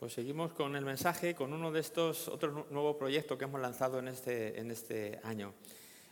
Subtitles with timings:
[0.00, 3.98] Pues seguimos con el mensaje, con uno de estos otros nuevos proyectos que hemos lanzado
[3.98, 5.52] en este, en este año.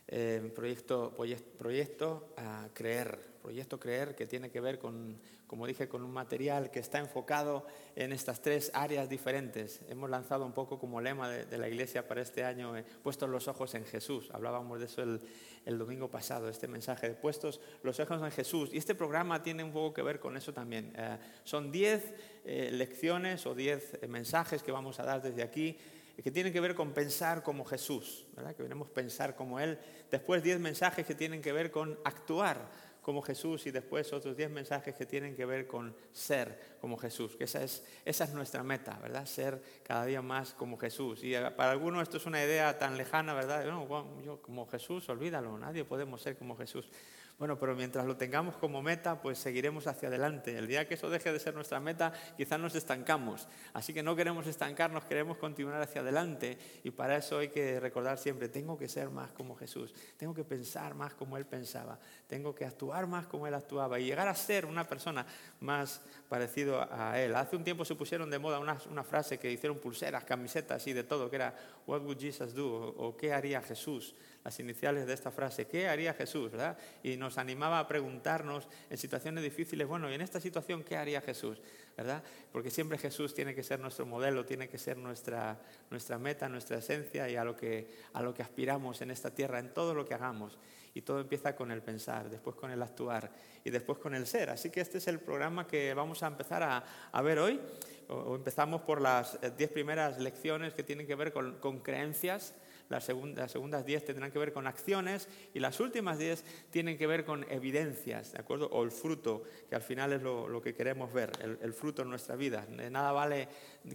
[0.07, 1.11] Eh, proyecto,
[1.57, 2.35] proyecto
[2.71, 5.17] creer, proyecto creer que tiene que ver con,
[5.47, 7.65] como dije, con un material que está enfocado
[7.95, 9.81] en estas tres áreas diferentes.
[9.89, 13.47] Hemos lanzado un poco como lema de, la iglesia para este año, eh, puestos los
[13.47, 14.29] ojos en Jesús.
[14.31, 15.21] Hablábamos de eso el,
[15.65, 18.69] el, domingo pasado, este mensaje de puestos los ojos en Jesús.
[18.73, 20.93] Y este programa tiene un poco que ver con eso también.
[20.95, 22.13] Eh, son diez
[22.45, 25.77] eh, lecciones o diez mensajes que vamos a dar desde aquí
[26.21, 28.55] que tienen que ver con pensar como Jesús, ¿verdad?
[28.55, 29.79] que queremos pensar como Él.
[30.11, 32.69] Después diez mensajes que tienen que ver con actuar
[33.01, 37.35] como Jesús y después otros diez mensajes que tienen que ver con ser como Jesús,
[37.35, 39.25] que esa es, esa es nuestra meta, ¿verdad?
[39.25, 41.23] Ser cada día más como Jesús.
[41.23, 43.65] Y para algunos esto es una idea tan lejana, ¿verdad?
[43.65, 46.89] No, yo como Jesús, olvídalo, nadie podemos ser como Jesús.
[47.39, 50.57] Bueno, pero mientras lo tengamos como meta, pues seguiremos hacia adelante.
[50.57, 53.47] El día que eso deje de ser nuestra meta, quizás nos estancamos.
[53.71, 56.57] Así que no queremos estancarnos, queremos continuar hacia adelante.
[56.83, 60.43] Y para eso hay que recordar siempre, tengo que ser más como Jesús, tengo que
[60.43, 64.35] pensar más como Él pensaba, tengo que actuar más como Él actuaba y llegar a
[64.35, 65.25] ser una persona
[65.61, 67.33] más parecido a Él.
[67.37, 70.91] Hace un tiempo se pusieron de moda una, una frase que hicieron pulseras, camisetas y
[70.91, 71.55] de todo, que era,
[71.87, 72.67] What would Jesus do?
[72.97, 74.13] o ¿qué haría Jesús?
[74.43, 76.51] Las iniciales de esta frase, ¿qué haría Jesús?
[76.51, 76.77] ¿verdad?
[77.03, 81.21] Y nos animaba a preguntarnos en situaciones difíciles, bueno, ¿y en esta situación qué haría
[81.21, 81.61] Jesús?
[81.97, 82.23] ¿verdad?
[82.53, 85.59] Porque siempre Jesús tiene que ser nuestro modelo, tiene que ser nuestra,
[85.89, 89.59] nuestra meta, nuestra esencia y a lo, que, a lo que aspiramos en esta tierra,
[89.59, 90.57] en todo lo que hagamos.
[90.93, 93.31] Y todo empieza con el pensar, después con el actuar
[93.65, 94.49] y después con el ser.
[94.49, 97.59] Así que este es el programa que vamos a empezar a, a ver hoy.
[98.07, 102.55] O, empezamos por las eh, diez primeras lecciones que tienen que ver con, con creencias
[102.89, 107.23] las, segundas diez tendrán que ver con acciones y las últimas diez tienen que ver
[107.23, 108.67] con evidencias, ¿de acuerdo?
[108.71, 111.31] O el fruto, que al final es lo, que queremos ver,
[111.61, 112.67] el, fruto en nuestra vida.
[112.91, 113.47] Nada vale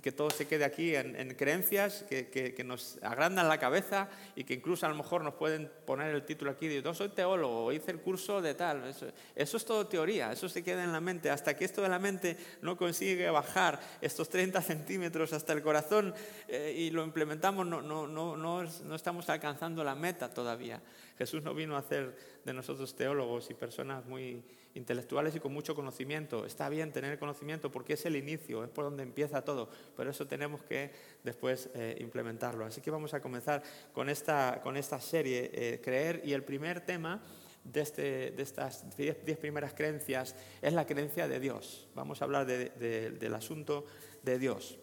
[0.02, 4.86] que todo se quede aquí en, creencias que, nos agrandan la cabeza y que incluso
[4.86, 8.00] a lo mejor nos pueden poner el título aquí de yo soy teólogo, hice el
[8.00, 8.84] curso de tal.
[8.86, 11.30] Eso, eso es todo teoría, eso se queda en la mente.
[11.30, 16.14] Hasta que esto de la mente no consigue bajar estos 30 centímetros hasta el corazón
[16.48, 20.80] eh, y lo implementamos, no, no, no, no no estamos alcanzando la meta todavía.
[21.18, 24.42] Jesús no vino a hacer de nosotros teólogos y personas muy
[24.74, 26.44] intelectuales y con mucho conocimiento.
[26.44, 30.26] Está bien tener conocimiento porque es el inicio, es por donde empieza todo, pero eso
[30.26, 30.90] tenemos que
[31.22, 32.64] después eh, implementarlo.
[32.64, 36.80] Así que vamos a comenzar con esta, con esta serie, eh, Creer, y el primer
[36.80, 37.22] tema
[37.62, 41.88] de, este, de estas diez, primeras creencias es la creencia de Dios.
[41.94, 43.86] Vamos a hablar del asunto
[44.22, 44.78] de Dios.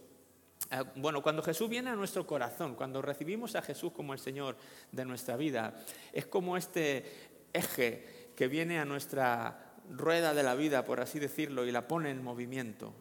[0.70, 4.56] Ah, bueno, cuando Jesús viene a nuestro corazón, cuando recibimos a Jesús como el Señor
[4.92, 5.76] de nuestra vida,
[6.14, 7.04] es como este
[7.52, 12.10] eje que viene a nuestra rueda de la vida, por así decirlo, y la pone
[12.10, 12.94] en movimiento.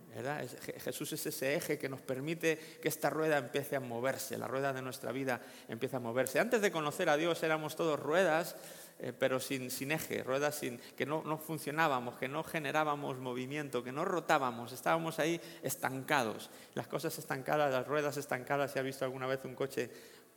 [0.79, 4.73] Jesús es ese eje que nos permite que esta rueda empiece a moverse, la rueda
[4.73, 6.41] de nuestra vida empieza a moverse.
[6.41, 8.57] Antes de conocer a Dios éramos todos ruedas
[9.03, 13.93] eh, pero sin, eje, ruedas sin, que no, no funcionábamos, que no generábamos movimiento, que
[13.93, 16.51] no rotábamos, estábamos ahí estancados.
[16.75, 19.91] Las cosas estancadas, las ruedas estancadas, si ha visto alguna vez un coche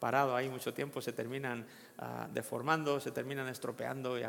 [0.03, 1.65] parado ahí mucho tiempo, se terminan
[1.97, 4.23] ah, deformando, se terminan estropeando, y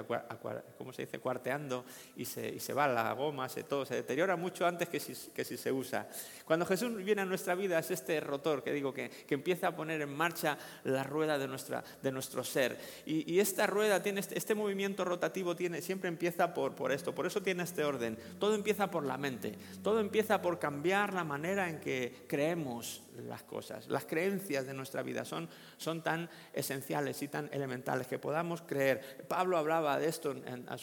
[0.79, 1.19] ¿cómo se dice?
[1.19, 5.01] cuarteando, y se, y se va la goma, se, todo se deteriora mucho antes que
[5.01, 6.07] si, que si se usa.
[6.45, 9.75] Cuando Jesús viene a nuestra vida es este rotor que digo que, que empieza a
[9.75, 12.79] poner en marcha la rueda de, nuestra, de nuestro ser.
[13.05, 17.17] Y, y esta rueda tiene este, este, movimiento rotativo, tiene, siempre empieza por, por esto,
[17.17, 18.17] por eso tiene este orden.
[18.39, 23.43] Todo empieza por la mente, todo empieza por cambiar la manera en que creemos las
[23.43, 23.89] cosas.
[23.89, 29.25] Las creencias de nuestra vida son, son tan esenciales y tan elementales que podamos creer.
[29.29, 30.77] Pablo hablaba de esto en, a,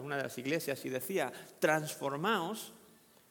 [0.00, 2.74] una de las iglesias y decía, transformaos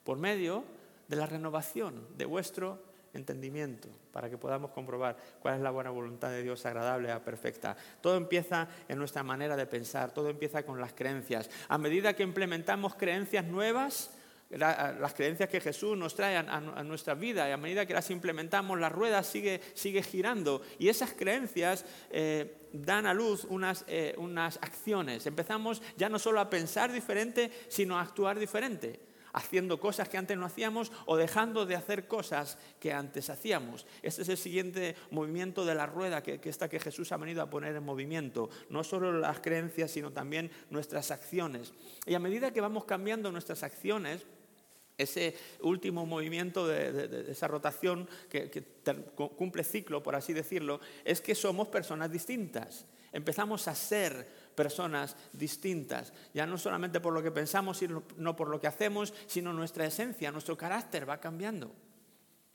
[0.03, 0.63] por medio
[1.07, 6.29] de la renovación de vuestro entendimiento, para que podamos comprobar cuál es la buena voluntad
[6.29, 7.75] de Dios agradable y perfecta.
[8.01, 11.49] Todo empieza en nuestra manera de pensar, todo empieza con las creencias.
[11.69, 14.11] A medida que implementamos creencias nuevas,
[14.49, 18.79] las creencias que Jesús nos trae a, nuestra vida y a medida que las implementamos,
[18.79, 24.57] la rueda sigue, sigue girando y esas creencias eh, dan a luz unas, eh, unas
[24.57, 25.25] acciones.
[25.25, 28.99] Empezamos ya no solo a pensar diferente, sino a actuar diferente
[29.35, 33.85] haciendo cosas que antes no hacíamos o dejando de hacer cosas que antes hacíamos.
[34.01, 37.49] Este es el siguiente movimiento de la rueda que, que que Jesús ha venido a
[37.49, 38.49] poner en movimiento.
[38.69, 41.73] No solo las creencias, sino también nuestras acciones.
[42.05, 44.25] Y a medida que vamos cambiando nuestras acciones,
[44.97, 48.63] ese último movimiento de, esa rotación que,
[49.15, 52.85] cumple ciclo, por así decirlo, es que somos personas distintas.
[53.11, 58.59] Empezamos a ser personas distintas, ya no solamente por lo que pensamos, sino por lo
[58.59, 61.71] que hacemos, sino nuestra esencia, nuestro carácter va cambiando.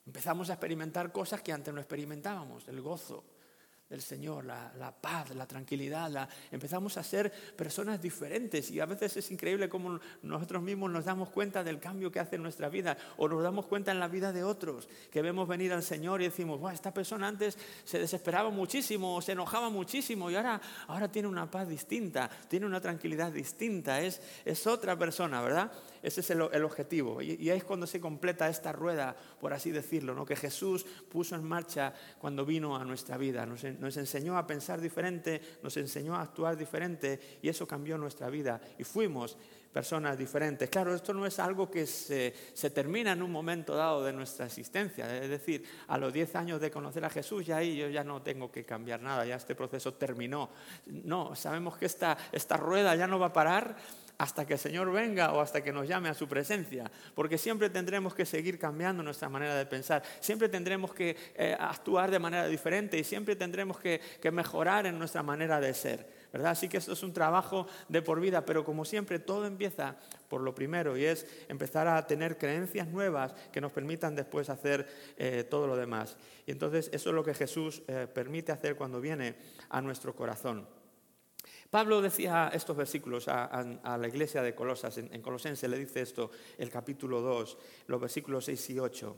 [0.06, 3.24] Empezamos a experimentar cosas que antes no experimentábamos, el gozo,
[3.90, 6.28] del Señor, la, paz, la tranquilidad.
[6.52, 11.30] empezamos a ser personas diferentes y a veces es increíble cómo nosotros mismos nos damos
[11.30, 14.32] cuenta del cambio que hace en nuestra vida o nos damos cuenta en la vida
[14.32, 19.16] de otros, que vemos venir al Señor y decimos, esta persona antes se desesperaba muchísimo
[19.16, 24.00] o se enojaba muchísimo y ahora, ahora tiene una paz distinta, tiene una tranquilidad distinta,
[24.00, 25.72] es, es otra persona, ¿verdad?
[26.02, 27.20] Ese es el, objetivo.
[27.20, 30.24] Y, es cuando se completa esta rueda, por así decirlo, ¿no?
[30.24, 33.44] que Jesús puso en marcha cuando vino a nuestra vida.
[33.44, 38.60] Nos, enseñó a pensar diferente, nos enseñó a actuar diferente y eso cambió nuestra vida.
[38.78, 39.36] Y fuimos
[39.72, 40.68] personas diferentes.
[40.68, 42.32] Claro, esto no es algo que se,
[42.74, 45.22] termina en un momento dado de nuestra existencia.
[45.22, 48.22] Es decir, a los 10 años de conocer a Jesús, ya ahí yo ya no
[48.22, 50.50] tengo que cambiar nada, ya este proceso terminó.
[50.86, 53.76] No, sabemos que esta rueda ya no va a parar
[54.20, 57.70] hasta que el Señor venga o hasta que nos llame a su presencia, porque siempre
[57.70, 62.46] tendremos que seguir cambiando nuestra manera de pensar, siempre tendremos que eh, actuar de manera
[62.46, 63.98] diferente y siempre tendremos que,
[64.30, 66.06] mejorar en nuestra manera de ser.
[66.34, 66.50] ¿verdad?
[66.50, 69.96] Así que esto es un trabajo de por vida, pero como siempre todo empieza
[70.28, 74.86] por lo primero y es empezar a tener creencias nuevas que nos permitan después hacer
[75.16, 76.18] eh, todo lo demás.
[76.46, 79.34] Y entonces eso es lo que Jesús eh, permite hacer cuando viene
[79.70, 80.66] a nuestro corazón.
[81.70, 83.64] Pablo decía estos versículos a,
[83.96, 88.44] la iglesia de Colosas, en, en Colosense le dice esto, el capítulo 2, los versículos
[88.46, 89.16] 6 y 8.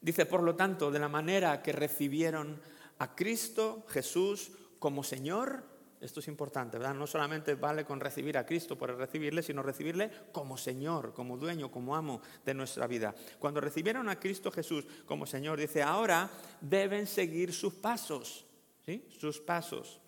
[0.00, 2.60] Dice, por lo tanto, de la manera que recibieron
[2.98, 5.62] a Cristo Jesús como Señor,
[6.00, 6.94] esto es importante, ¿verdad?
[6.94, 11.70] No solamente vale con recibir a Cristo por recibirle, sino recibirle como Señor, como dueño,
[11.70, 13.14] como amo de nuestra vida.
[13.38, 16.28] Cuando recibieron a Cristo Jesús como Señor, dice, ahora
[16.60, 18.44] deben seguir sus pasos,
[18.84, 19.06] ¿sí?
[19.16, 20.01] Sus pasos.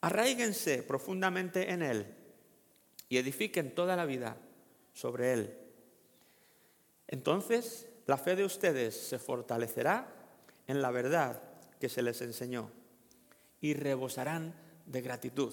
[0.00, 2.14] Arraíguense profundamente en Él
[3.08, 4.36] y edifiquen toda la vida
[4.92, 5.58] sobre Él.
[7.08, 10.08] Entonces la fe de ustedes se fortalecerá
[10.66, 11.42] en la verdad
[11.80, 12.70] que se les enseñó
[13.60, 14.54] y rebosarán
[14.86, 15.52] de gratitud.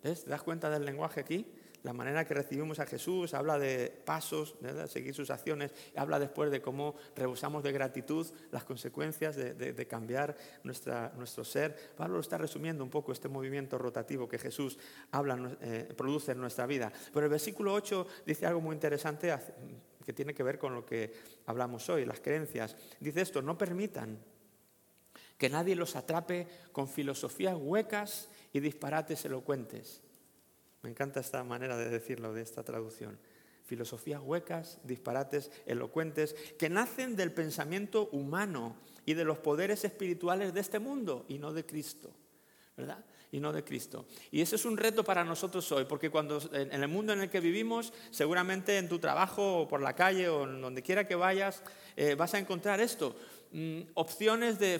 [0.00, 1.46] ¿Te das cuenta del lenguaje aquí?
[1.84, 6.50] La manera que recibimos a Jesús, habla de pasos, de seguir sus acciones, habla después
[6.50, 11.92] de cómo rebosamos de gratitud las consecuencias de, cambiar nuestra, nuestro ser.
[11.94, 14.78] Pablo está resumiendo un poco este movimiento rotativo que Jesús
[15.10, 16.90] habla, eh, produce en nuestra vida.
[17.12, 19.36] Pero el versículo 8 dice algo muy interesante
[20.02, 21.12] que tiene que ver con lo que
[21.44, 22.76] hablamos hoy, las creencias.
[22.98, 24.18] Dice esto, no permitan
[25.36, 30.03] que nadie los atrape con filosofías huecas y disparates elocuentes
[30.84, 33.18] me encanta esta manera de decirlo, de esta traducción.
[33.64, 38.76] Filosofías huecas, disparates, elocuentes, que nacen del pensamiento humano
[39.06, 42.10] y de los poderes espirituales de este mundo y no de Cristo.
[42.76, 43.02] ¿verdad?
[43.32, 44.04] Y no de Cristo.
[44.30, 47.30] Y ese es un reto para nosotros hoy, porque cuando en el mundo en el
[47.30, 51.14] que vivimos, seguramente en tu trabajo o por la calle o en donde quiera que
[51.14, 51.62] vayas,
[51.96, 53.16] eh, vas a encontrar esto.
[53.52, 54.78] Mm, opciones de,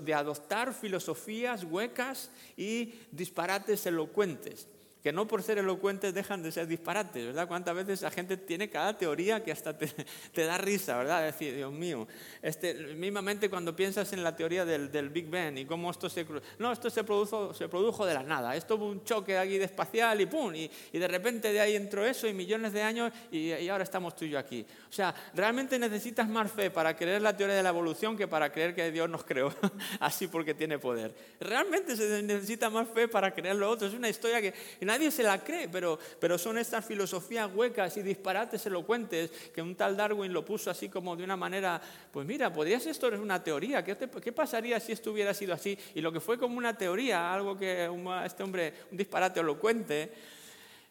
[0.00, 4.66] de adoptar filosofías huecas y disparates elocuentes
[5.02, 7.48] que no por ser elocuentes dejan de ser disparates, ¿verdad?
[7.48, 9.92] ¿Cuántas veces la gente tiene cada teoría que hasta te,
[10.36, 11.24] da risa, ¿verdad?
[11.24, 12.06] Decir, Dios mío,
[12.40, 16.24] este, mismamente cuando piensas en la teoría del, Big Bang y cómo esto se...
[16.58, 19.64] No, esto se produjo, se produjo de la nada, esto fue un choque aquí de
[19.64, 20.54] espacial y ¡pum!
[20.54, 24.14] Y, de repente de ahí entró eso y millones de años y, y ahora estamos
[24.14, 24.64] tú y yo aquí.
[24.88, 28.52] O sea, realmente necesitas más fe para creer la teoría de la evolución que para
[28.52, 29.52] creer que Dios nos creó
[30.00, 31.12] así porque tiene poder.
[31.40, 33.88] Realmente se necesita más fe para creer lo otro.
[33.88, 34.54] Es una historia que
[34.92, 39.74] nadie se la cree, pero, pero son estas filosofías huecas y disparates elocuentes que un
[39.74, 41.80] tal Darwin lo puso así como de una manera,
[42.10, 45.54] pues mira, podría ser esto es una teoría, ¿Qué, ¿qué, pasaría si esto hubiera sido
[45.54, 45.78] así?
[45.94, 47.90] Y lo que fue como una teoría, algo que
[48.24, 50.12] este hombre, un disparate elocuente,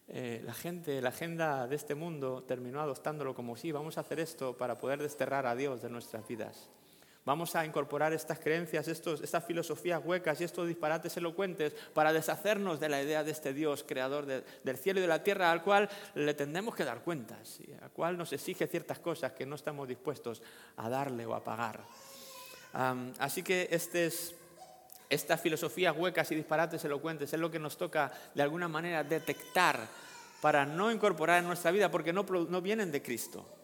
[0.08, 4.20] eh, la gente, la agenda de este mundo terminó adoptándolo como sí, vamos a hacer
[4.20, 6.70] esto para poder desterrar a Dios de nuestras vidas.
[7.24, 12.90] Vamos a incorporar estas creencias, estas filosofías huecas y estos disparates elocuentes para deshacernos de
[12.90, 16.34] la idea de este Dios creador del cielo y de la tierra al cual le
[16.34, 20.42] tendremos que dar cuentas y al cual nos exige ciertas cosas que no estamos dispuestos
[20.78, 21.82] a darle o a pagar.
[23.20, 24.34] así que este es,
[25.08, 29.80] estas filosofías huecas y disparates elocuentes es lo que nos toca de alguna manera detectar
[30.42, 33.61] para no incorporar en nuestra vida porque no vienen de Cristo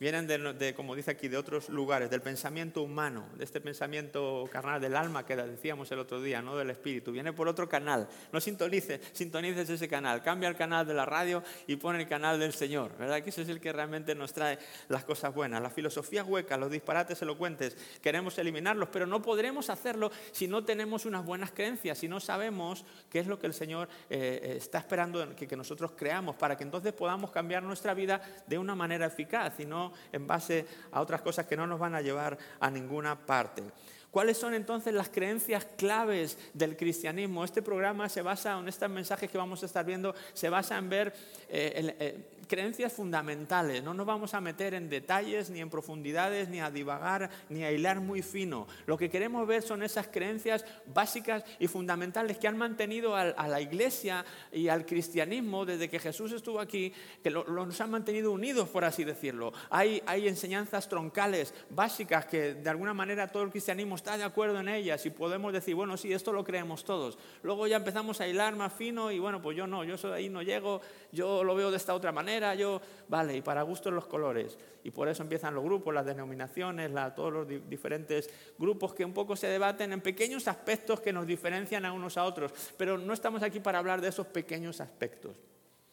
[0.00, 4.80] vienen de, como dice aquí, de otros lugares, del pensamiento humano, de este pensamiento carnal
[4.80, 7.12] del alma que decíamos el otro día, no del espíritu.
[7.12, 8.08] Viene por otro canal.
[8.32, 10.22] No sintonices, sintonices ese canal.
[10.22, 12.96] Cambia el canal de la radio y pone el canal del Señor.
[12.96, 13.22] ¿Verdad?
[13.22, 15.60] Que ese es el que realmente nos trae las cosas buenas.
[15.60, 21.04] La filosofía hueca, los disparates elocuentes, queremos eliminarlos, pero no podremos hacerlo si no tenemos
[21.04, 24.78] unas buenas creencias, si no sabemos qué es lo que el Señor eh, eh, está
[24.78, 29.04] esperando que, que nosotros creamos, para que entonces podamos cambiar nuestra vida de una manera
[29.04, 32.70] eficaz y no en base a otras cosas que no nos van a llevar a
[32.70, 33.62] ninguna parte.
[34.10, 37.44] ¿Cuáles son entonces las creencias claves del cristianismo?
[37.44, 40.88] Este programa se basa, en estos mensajes que vamos a estar viendo, se basa en
[40.88, 41.14] ver
[41.48, 43.80] eh, eh, creencias fundamentales.
[43.84, 47.70] No nos vamos a meter en detalles, ni en profundidades, ni a divagar, ni a
[47.70, 48.66] hilar muy fino.
[48.86, 53.60] Lo que queremos ver son esas creencias básicas y fundamentales que han mantenido a, la
[53.60, 56.92] iglesia y al cristianismo desde que Jesús estuvo aquí,
[57.22, 59.52] que los han mantenido unidos, por así decirlo.
[59.70, 64.58] Hay, hay enseñanzas troncales, básicas, que de alguna manera todo el cristianismo está de acuerdo
[64.58, 67.16] en ellas y podemos decir, bueno, sí, esto lo creemos todos.
[67.44, 70.42] Luego ya empezamos a hilar más fino y bueno, pues yo no, yo ahí no
[70.42, 70.80] llego,
[71.12, 74.58] yo lo veo de esta otra manera yo, vale, y para gustos los colores.
[74.82, 79.36] Y por eso empiezan los grupos, las denominaciones, todos los diferentes grupos que un poco
[79.36, 82.52] se debaten en pequeños aspectos que nos diferencian a unos a otros.
[82.76, 85.36] Pero no estamos aquí para hablar de esos pequeños aspectos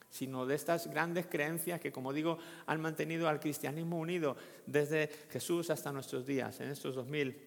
[0.10, 4.36] sino de estas grandes creencias que, como digo, han mantenido al cristianismo unido
[4.66, 7.38] desde Jesús hasta nuestros días, en estos dos mil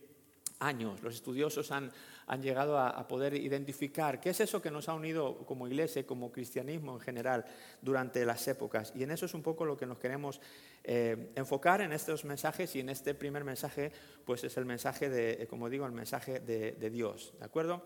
[0.61, 1.03] años.
[1.03, 1.91] Los estudiosos han,
[2.31, 6.31] han llegado a, poder identificar qué es eso que nos ha unido como iglesia, como
[6.31, 7.45] cristianismo en general
[7.83, 8.93] durante las épocas.
[8.95, 10.41] Y en eso es un poco lo que nos queremos
[10.85, 13.91] eh, enfocar en estos mensajes y en este primer mensaje,
[14.25, 17.83] pues es el mensaje de, como digo, el mensaje de, Dios, ¿de acuerdo?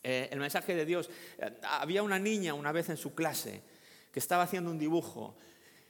[0.00, 1.10] Eh, el mensaje de Dios.
[1.36, 3.62] Eh, había una niña una vez en su clase
[4.12, 5.36] que estaba haciendo un dibujo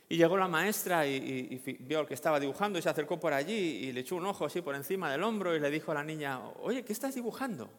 [0.09, 3.93] y llegó la maestra y, vio que estaba dibujando y se acercó por allí y
[3.93, 6.41] le echó un ojo así por encima del hombro y le dijo a la niña,
[6.61, 7.71] oye, ¿qué estás dibujando?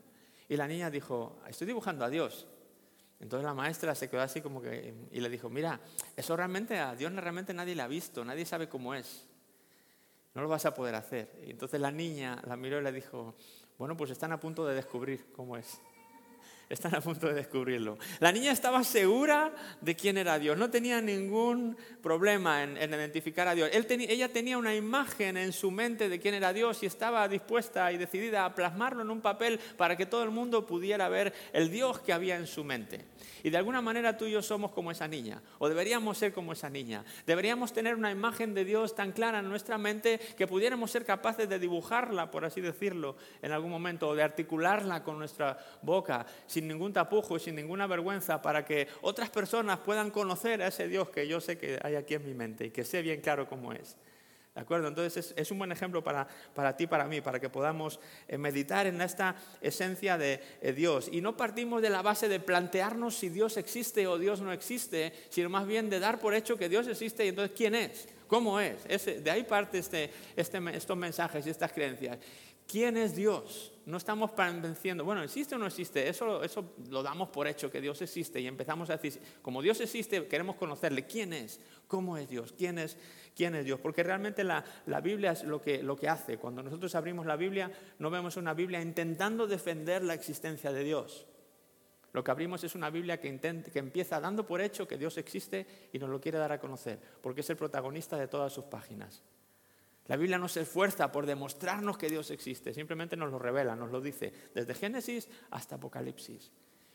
[0.49, 2.47] Y la niña dijo, estoy dibujando a Dios.
[3.19, 5.79] Entonces la maestra se quedó así como que y le dijo, mira,
[6.15, 9.25] eso realmente a Dios realmente nadie le ha visto, nadie sabe cómo es.
[10.33, 11.31] No lo vas a poder hacer.
[11.47, 13.35] Y entonces la niña la miró y le dijo,
[13.77, 15.79] bueno, pues están a punto de descubrir cómo es.
[16.69, 17.97] Están a punto de descubrirlo.
[18.19, 23.55] La niña estaba segura de quién era Dios, no tenía ningún problema en, identificar a
[23.55, 23.69] Dios.
[23.71, 27.97] ella tenía una imagen en su mente de quién era Dios y estaba dispuesta y
[27.97, 31.99] decidida a plasmarlo en un papel para que todo el mundo pudiera ver el Dios
[31.99, 33.05] que había en su mente.
[33.43, 36.51] Y de alguna manera tú y yo somos como esa niña, o deberíamos ser como
[36.51, 37.05] esa niña.
[37.25, 41.47] Deberíamos tener una imagen de Dios tan clara en nuestra mente que pudiéramos ser capaces
[41.47, 46.25] de dibujarla, por así decirlo, en algún momento, o de articularla con nuestra boca,
[46.57, 51.07] sin ningún tapujo sin ninguna vergüenza, para que otras personas puedan conocer a ese Dios
[51.09, 53.73] que yo sé que hay aquí en mi mente y que sé bien claro cómo
[53.73, 53.95] es.
[54.55, 54.87] ¿De acuerdo?
[54.87, 58.87] Entonces es, un buen ejemplo para, para ti, para mí, para que podamos eh, meditar
[58.87, 61.09] en esta esencia de eh, Dios.
[61.11, 65.13] Y no partimos de la base de plantearnos si Dios existe o Dios no existe,
[65.29, 68.07] sino más bien de dar por hecho que Dios existe y entonces ¿quién es?
[68.27, 68.83] ¿Cómo es?
[69.23, 72.17] de ahí parte este, este, estos mensajes y estas creencias.
[72.67, 73.71] ¿Quién es Dios?
[73.85, 76.09] No estamos convenciendo, bueno, ¿existe o no existe?
[76.09, 79.79] Eso, eso lo damos por hecho, que Dios existe, y empezamos a decir, como Dios
[79.79, 81.05] existe, queremos conocerle.
[81.05, 81.61] ¿Quién es?
[81.87, 82.53] ¿Cómo es Dios?
[82.57, 82.97] ¿Quién es,
[83.33, 83.79] quién es Dios?
[83.79, 84.65] Porque realmente la,
[85.01, 86.37] Biblia es lo que, lo que hace.
[86.37, 91.25] Cuando nosotros abrimos la Biblia, no vemos una Biblia intentando defender la existencia de Dios.
[92.11, 93.39] Lo que abrimos es una Biblia que,
[93.71, 96.99] que empieza dando por hecho que Dios existe y nos lo quiere dar a conocer,
[97.21, 99.23] porque es el protagonista de todas sus páginas.
[100.07, 103.91] La Biblia no se esfuerza por demostrarnos que Dios existe, simplemente nos lo revela, nos
[103.91, 106.51] lo dice, desde Génesis hasta Apocalipsis.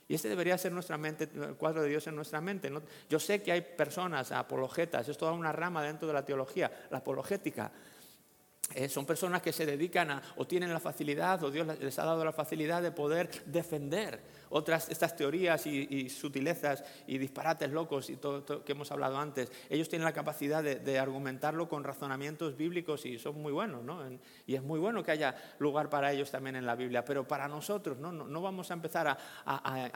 [0.08, 2.70] Y este debería ser nuestra mente, el cuadro de Dios en nuestra mente.
[3.08, 6.98] Yo sé que hay personas, apologetas, es toda una rama dentro de la teología, la
[6.98, 7.72] apologética,
[8.74, 12.04] eh, son personas que se dedican a, o tienen la facilidad, o Dios les ha
[12.04, 14.20] dado la facilidad de poder defender
[14.52, 19.50] otras estas teorías y, sutilezas y disparates locos y todo, que hemos hablado antes.
[19.68, 24.00] Ellos tienen la capacidad de, argumentarlo con razonamientos bíblicos y son muy buenos, ¿no?
[24.46, 27.48] y es muy bueno que haya lugar para ellos también en la Biblia, pero para
[27.48, 29.18] nosotros no, no, vamos a empezar a,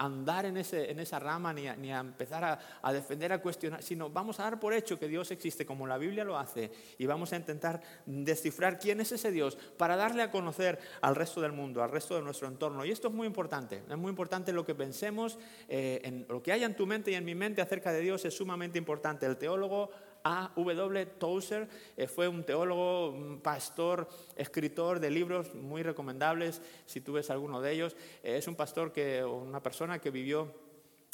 [0.03, 4.11] andar en, ese, en, esa rama ni, ni a, empezar a, defender, a cuestionar, sino
[4.11, 7.33] vamos a dar por hecho que Dios existe como la Biblia lo hace y vamos
[7.33, 11.83] a intentar descifrar quién es ese Dios para darle a conocer al resto del mundo,
[11.83, 12.85] al resto de nuestro entorno.
[12.85, 15.38] Y esto es muy importante, es muy importante lo que pensemos,
[15.69, 18.25] eh, en lo que haya en tu mente y en mi mente acerca de Dios
[18.25, 19.26] es sumamente importante.
[19.26, 19.91] El teólogo
[20.25, 20.53] A.
[20.57, 21.07] W.
[21.19, 27.61] Tozer eh, fue un teólogo, pastor, escritor de libros muy recomendables, si tú ves alguno
[27.61, 27.97] de ellos.
[28.23, 30.53] Eh, es un pastor que, una persona que vivió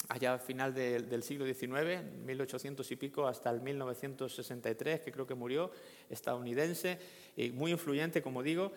[0.09, 5.35] allá al final del siglo XIX, 1800 y pico, hasta el 1963, que creo que
[5.35, 5.71] murió,
[6.11, 6.99] estadounidense,
[7.37, 8.73] y muy influyente, como digo.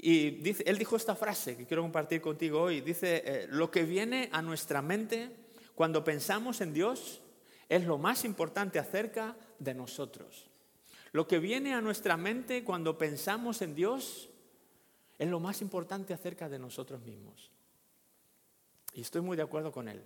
[0.00, 2.80] Y él dijo esta frase que quiero compartir contigo hoy.
[2.80, 5.34] Dice, eh, lo que viene a nuestra mente
[5.74, 7.20] cuando pensamos en Dios
[7.68, 10.48] es lo más importante acerca de nosotros.
[11.12, 14.30] Lo que viene a nuestra mente cuando pensamos en Dios
[15.18, 17.50] es lo más importante acerca de nosotros mismos.
[18.94, 20.02] Y estoy muy de acuerdo con él.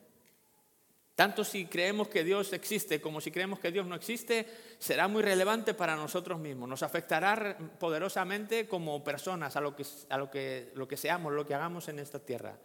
[1.15, 4.47] Tanto si creemos que Dios existe como si creemos que Dios no existe,
[4.79, 6.69] será muy relevante para nosotros mismos.
[6.69, 11.47] Nos afectará poderosamente como personas a lo que, a lo que, lo que seamos, lo
[11.47, 12.57] que hagamos en esta tierra.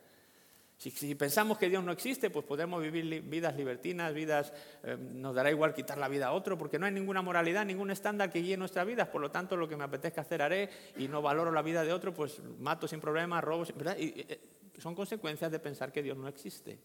[0.77, 5.49] Si, pensamos que Dios no existe, pues podemos vivir vidas libertinas, vidas, eh, nos dará
[5.49, 8.57] igual quitar la vida a otro, porque no hay ninguna moralidad, ningún estándar que guíe
[8.57, 9.07] nuestras vidas.
[9.07, 11.91] Por lo tanto, lo que me apetezca hacer haré y no valoro la vida de
[11.91, 13.97] otro, pues mato sin problemas, robo, ¿verdad?
[13.97, 14.39] Y, eh,
[14.77, 16.77] son consecuencias de pensar que Dios no existe.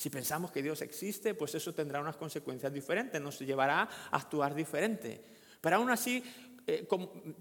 [0.00, 4.54] Si pensamos que Dios existe, pues eso tendrá unas consecuencias diferentes, nos llevará a actuar
[4.54, 5.22] diferente.
[5.60, 6.24] Pero aún así,
[6.66, 6.88] eh,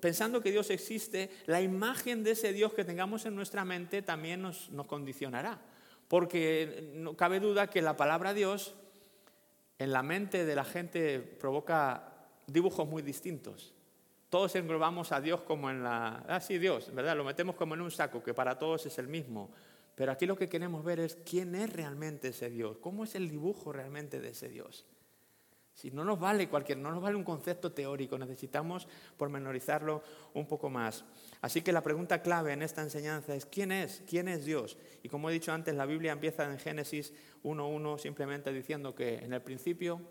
[0.01, 4.41] pensando que Dios existe, la imagen de ese Dios que tengamos en nuestra mente también
[4.41, 5.61] nos, condicionará.
[6.09, 8.75] Porque no cabe duda que la palabra Dios
[9.77, 12.11] en la mente de la gente provoca
[12.45, 13.73] dibujos muy distintos.
[14.29, 16.25] Todos englobamos a Dios como en la...
[16.27, 17.15] Ah, sí, Dios, ¿verdad?
[17.15, 19.49] Lo metemos como en un saco, que para todos es el mismo.
[19.95, 23.29] Pero aquí lo que queremos ver es quién es realmente ese Dios, cómo es el
[23.29, 24.85] dibujo realmente de ese Dios.
[25.79, 30.03] Si no nos vale cualquier, no nos vale un concepto teórico, necesitamos pormenorizarlo
[30.33, 31.05] un poco más.
[31.39, 34.03] Así que la pregunta clave en esta enseñanza es ¿quién es?
[34.05, 34.77] ¿Quién es Dios?
[35.03, 39.31] Y como he dicho antes, la Biblia empieza en Génesis 1.1 simplemente diciendo que en
[39.31, 40.01] el principio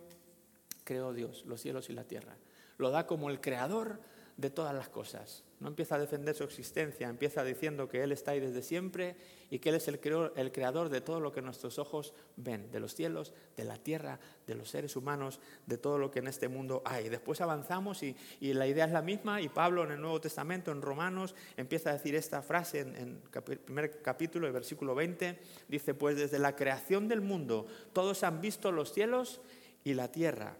[0.84, 2.38] creó Dios los cielos y la tierra.
[2.78, 4.00] Lo da como el creador
[4.38, 5.42] de todas las cosas.
[5.58, 9.16] No empieza a defender su existencia, empieza diciendo que Él está ahí desde siempre
[9.50, 12.94] y que Él es el creador, de todo lo que nuestros ojos ven, de los
[12.94, 16.82] cielos, de la tierra, de los seres humanos, de todo lo que en este mundo
[16.84, 17.08] hay.
[17.08, 20.82] Después avanzamos y, la idea es la misma y Pablo en el Nuevo Testamento, en
[20.82, 26.16] Romanos, empieza a decir esta frase en, el primer capítulo, el versículo 20, dice, pues
[26.16, 29.40] desde la creación del mundo todos han visto los cielos
[29.82, 30.56] y la tierra.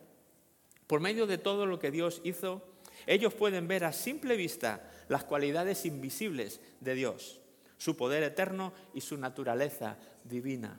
[0.89, 2.68] Por medio de todo lo que Dios hizo,
[3.09, 7.41] ellos pueden ver a simple vista las cualidades invisibles de Dios,
[7.79, 10.79] su poder eterno y su naturaleza divina.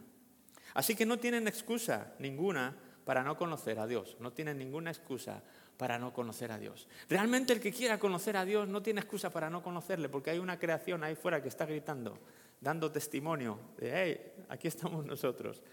[0.76, 5.42] Así que no tienen excusa ninguna para no conocer a Dios, no tienen ninguna excusa
[5.76, 6.88] para no conocer a Dios.
[7.10, 10.38] Realmente el que quiera conocer a Dios no tiene excusa para no conocerle, porque hay
[10.38, 12.20] una creación ahí fuera que está gritando,
[12.62, 15.64] dando testimonio de, hey, aquí estamos nosotros.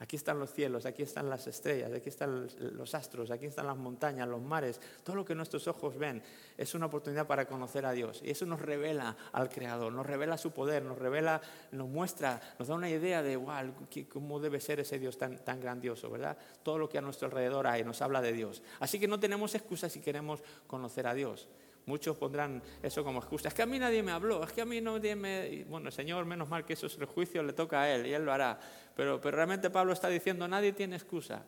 [0.00, 3.76] Aquí están los cielos, aquí están las estrellas, aquí están los astros, aquí están las
[3.76, 4.80] montañas, los mares.
[5.04, 6.22] Todo lo que nuestros ojos ven
[6.56, 8.22] es una oportunidad para conocer a Dios.
[8.24, 12.68] Y eso nos revela al Creador, nos revela su poder, nos revela, nos muestra, nos
[12.68, 13.74] da una idea de wow,
[14.08, 16.38] cómo debe ser ese Dios tan, tan grandioso, ¿verdad?
[16.62, 18.62] Todo lo que a nuestro alrededor hay nos habla de Dios.
[18.78, 21.46] Así que no tenemos excusa si queremos conocer a Dios.
[21.90, 23.48] Muchos pondrán eso como excusa.
[23.48, 25.64] Es que a mí nadie me habló, es que a mí nadie me...
[25.64, 28.24] Bueno, Señor, menos mal que eso es el juicio, le toca a Él y Él
[28.24, 28.60] lo hará.
[28.94, 31.44] Pero, pero realmente Pablo está diciendo, nadie tiene excusa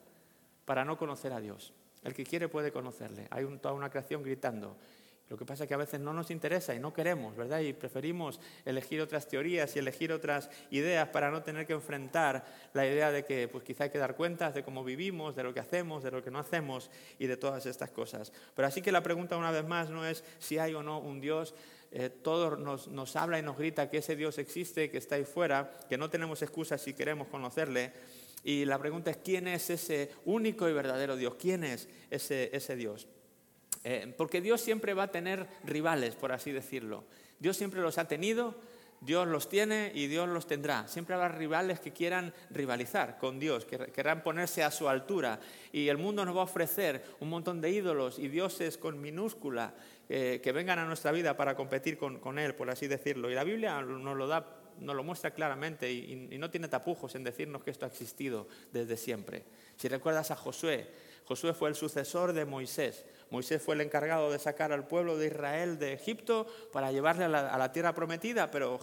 [0.65, 1.73] para no conocer a Dios.
[2.03, 3.29] El que quiere puede conocerle.
[3.31, 4.77] Hay toda una creación gritando.
[5.29, 7.61] Lo que pasa es que a veces no nos interesa y no queremos, ¿verdad?
[7.61, 12.87] Y preferimos elegir otras teorías y elegir otras ideas para no tener que enfrentar la
[12.87, 15.61] idea de que pues quizá hay que dar cuentas de cómo vivimos, de lo que
[15.61, 18.31] hacemos, de lo que no hacemos y de todas estas cosas.
[18.55, 21.21] Pero así que la pregunta una vez más no es si hay o no un
[21.21, 21.55] Dios,
[21.93, 25.73] eh, todo nos, habla y nos grita que ese Dios existe, que está ahí fuera,
[25.89, 27.93] que no tenemos excusas si queremos conocerle.
[28.45, 31.37] Y la pregunta es, ¿quién es ese único y verdadero Dios?
[31.37, 33.09] ¿Quién es ese Dios?
[33.85, 37.05] Eh, porque Dios siempre va a tener rivales, por así decirlo.
[37.39, 38.55] Dios siempre los ha tenido,
[39.01, 40.87] Dios los tiene y Dios los tendrá.
[40.87, 45.41] Siempre habrá rivales que quieran rivalizar con Dios, que querrán ponerse a su altura.
[45.73, 49.75] Y el mundo nos va a ofrecer un montón de ídolos y dioses con minúscula
[50.09, 53.29] eh, que vengan a nuestra vida para competir con, Él, por así decirlo.
[53.29, 57.15] Y la Biblia nos lo da nos lo muestra claramente y, y, no tiene tapujos
[57.15, 59.45] en decirnos que esto ha existido desde siempre.
[59.77, 60.89] Si recuerdas a Josué,
[61.25, 63.05] Josué fue el sucesor de Moisés.
[63.33, 67.29] Moisés fue el encargado de sacar al pueblo de Israel de Egipto para llevarle a
[67.31, 68.79] la, tierra prometida, pero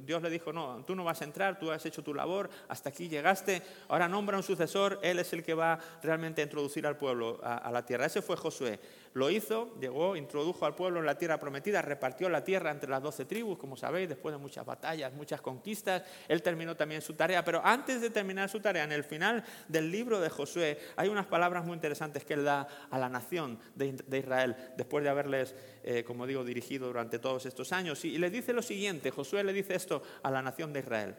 [0.00, 2.88] Dios le dijo, no, tú no vas a entrar, tú has hecho tu labor, hasta
[2.88, 6.96] aquí llegaste, ahora nombra un sucesor, él es el que va realmente a introducir al
[6.96, 8.06] pueblo a la tierra.
[8.06, 8.80] Ese fue Josué.
[9.14, 13.02] Lo hizo, llegó, introdujo al pueblo en la tierra prometida, repartió la tierra entre las
[13.02, 16.02] doce tribus, como sabéis, después de muchas batallas, muchas conquistas.
[16.28, 19.90] Él terminó también su tarea, pero antes de terminar su tarea, en el final del
[19.90, 24.56] libro de Josué, hay unas palabras muy interesantes que él da a la nación Israel,
[24.76, 28.04] después de haberles, eh, como digo, dirigido durante todos estos años.
[28.04, 31.16] Y, y le dice lo siguiente, Josué le dice esto a la nación de Israel.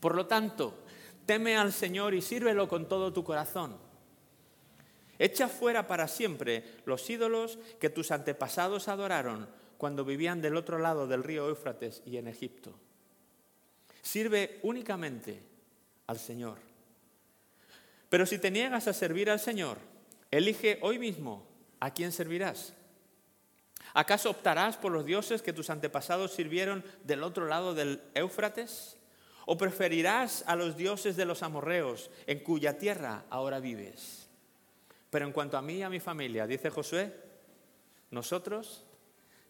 [0.00, 0.84] Por lo tanto,
[1.26, 3.78] teme al Señor y sírvelo con todo tu corazón
[5.22, 11.06] Echa fuera para siempre los ídolos que tus antepasados adoraron cuando vivían del otro lado
[11.06, 12.74] del río Éufrates y en Egipto.
[14.00, 15.40] Sirve únicamente
[16.08, 16.58] al Señor.
[18.08, 19.78] Pero si te niegas a servir al Señor,
[20.28, 21.46] elige hoy mismo
[21.82, 22.74] a quién servirás.
[23.92, 28.96] ¿Acaso optarás por los dioses que tus antepasados sirvieron del otro lado del Éufrates?
[29.46, 34.28] ¿O preferirás a los dioses de los amorreos, en cuya tierra ahora vives?
[35.10, 37.12] Pero en cuanto a mí y a mi familia, dice Josué,
[38.12, 38.84] nosotros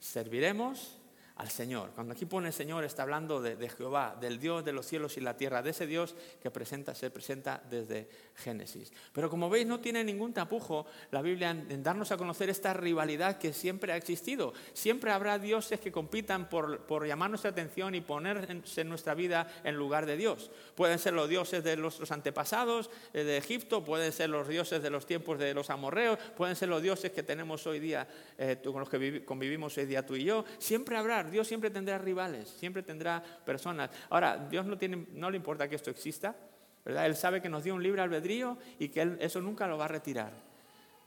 [0.01, 0.97] serviremos
[1.43, 1.91] al Señor.
[1.91, 5.37] Cuando aquí pone Señor está hablando de, Jehová, del Dios de los cielos y la
[5.37, 8.93] tierra, de ese Dios que presenta, se presenta desde Génesis.
[9.13, 13.39] Pero como veis no tiene ningún tapujo la Biblia en, darnos a conocer esta rivalidad
[13.39, 14.55] que siempre ha existido.
[14.73, 19.49] Siempre habrá dioses que compitan por, por llamar nuestra atención y ponerse en nuestra vida
[19.65, 20.53] en lugar de Dios.
[20.77, 24.91] Pueden ser los dioses de nuestros antepasados eh, de Egipto, pueden ser los dioses de
[24.91, 28.07] los tiempos de los amorreos, pueden ser los dioses que tenemos hoy día,
[28.39, 30.45] eh, con los que convivimos hoy día tú y yo.
[30.59, 33.91] Siempre habrá Dios siempre tendrá rivales, siempre tendrá personas.
[34.11, 36.37] Ahora, Dios no, le importa que esto exista,
[36.85, 37.07] ¿verdad?
[37.07, 39.89] Él sabe que nos dio un libre albedrío y que eso nunca lo va a
[39.89, 40.33] retirar.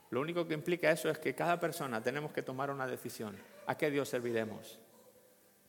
[0.09, 3.35] Lo único que implica eso es que cada persona tenemos que tomar una decisión.
[3.67, 4.79] ¿A qué Dios serviremos?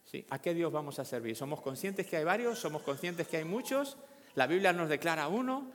[0.04, 0.24] ¿Sí?
[0.30, 1.36] ¿A qué Dios vamos a servir?
[1.36, 2.58] ¿Somos conscientes que hay varios?
[2.58, 3.96] ¿Somos conscientes que hay muchos?
[4.34, 5.70] La Biblia nos declara uno,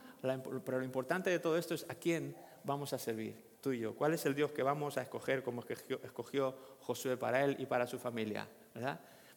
[0.64, 3.96] pero lo importante de todo esto es a quién vamos a servir, tú y yo.
[3.96, 5.64] ¿Cuál es el Dios que vamos a escoger como
[6.04, 8.48] escogió Josué para él y para su familia?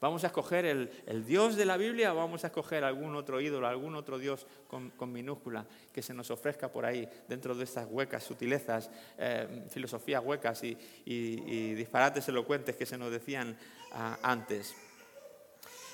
[0.00, 3.66] ¿Vamos a escoger el, Dios de la Biblia o vamos a escoger algún otro ídolo,
[3.66, 8.22] algún otro Dios con, minúscula que se nos ofrezca por ahí dentro de estas huecas
[8.22, 10.74] sutilezas, eh, filosofías huecas y,
[11.74, 13.56] disparates elocuentes que se nos decían
[13.92, 14.74] ah, antes?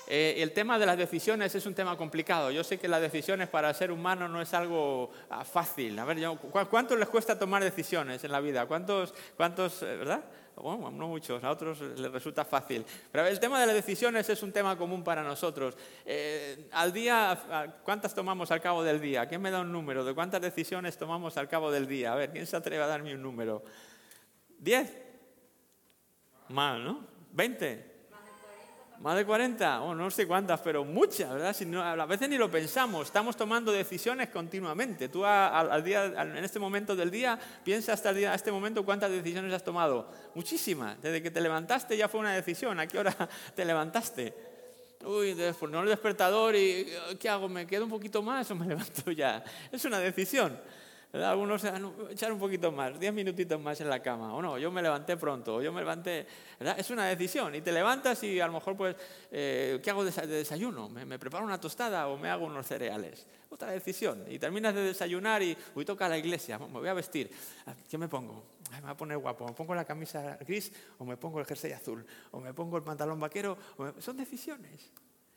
[0.07, 2.51] Eh, el tema de las decisiones es un tema complicado.
[2.51, 5.97] Yo sé que las decisiones para el ser humano no es algo ah, fácil.
[5.99, 6.17] A ver,
[6.69, 8.65] ¿cuánto les cuesta tomar decisiones en la vida?
[8.65, 10.23] ¿Cuántos, cuántos eh, verdad?
[10.55, 12.85] Bueno, no muchos, a otros les resulta fácil.
[13.11, 15.77] Pero el tema de las decisiones es un tema común para nosotros.
[16.05, 19.27] Eh, al día, ¿cuántas tomamos al cabo del día?
[19.27, 22.13] ¿Quién me da un número de cuántas decisiones tomamos al cabo del día?
[22.13, 23.63] A ver, ¿quién se atreve a darme un número?
[24.59, 24.97] ¿Diez?
[26.49, 27.07] Mal, ¿no?
[27.31, 27.90] ¿Veinte?
[29.01, 31.55] Más de 40, o no sé cuántas, pero muchas, ¿verdad?
[31.55, 35.09] Si a veces ni lo pensamos, estamos tomando decisiones continuamente.
[35.09, 39.09] Tú al día, en este momento del día, piensa hasta el día, este momento cuántas
[39.09, 40.07] decisiones has tomado.
[40.35, 41.01] Muchísimas.
[41.01, 42.79] Desde que te levantaste ya fue una decisión.
[42.79, 43.15] ¿A qué hora
[43.55, 44.35] te levantaste?
[45.03, 45.35] Uy,
[45.67, 46.85] no el despertador y
[47.19, 47.49] ¿qué hago?
[47.49, 49.43] ¿Me quedo un poquito más o me levanto ya?
[49.71, 50.59] Es una decisión.
[51.13, 51.61] Algunos
[52.09, 55.17] echar un poquito más, diez minutitos más en la cama, o no, yo me levanté
[55.17, 56.25] pronto, o yo me levanté,
[56.77, 58.95] Es una decisión, y te levantas y a lo mejor pues,
[59.29, 60.87] eh, ¿qué hago de desayuno?
[60.87, 63.27] ¿Me, preparo una tostada o me hago unos cereales?
[63.49, 67.29] Otra decisión, y terminas de desayunar y, uy, toca la iglesia, me voy a vestir,
[67.65, 68.45] ah, ¿qué me pongo?
[68.71, 71.73] me voy a poner guapo, ¿me pongo la camisa gris o me pongo el jersey
[71.73, 72.05] azul?
[72.31, 73.57] ¿O me pongo el pantalón vaquero?
[73.99, 74.91] Son decisiones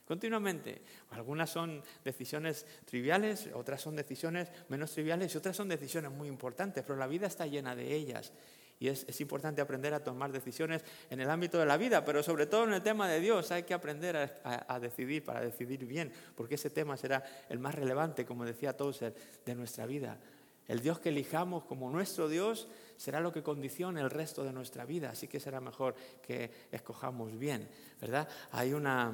[0.05, 0.81] continuamente.
[1.11, 6.83] Algunas son decisiones triviales, otras son decisiones menos triviales y otras son decisiones muy importantes,
[6.83, 8.31] pero la vida está llena de ellas.
[8.77, 12.45] Y es, importante aprender a tomar decisiones en el ámbito de la vida, pero sobre
[12.45, 16.55] todo en el tema de Dios hay que aprender a, decidir para decidir bien, porque
[16.55, 19.15] ese tema será el más relevante, como decía Tozer,
[19.45, 20.19] de nuestra vida.
[20.67, 24.83] El Dios que elijamos como nuestro Dios será lo que condicione el resto de nuestra
[24.83, 27.69] vida, así que será mejor que escojamos bien,
[28.01, 28.27] ¿verdad?
[28.51, 29.13] Hay una,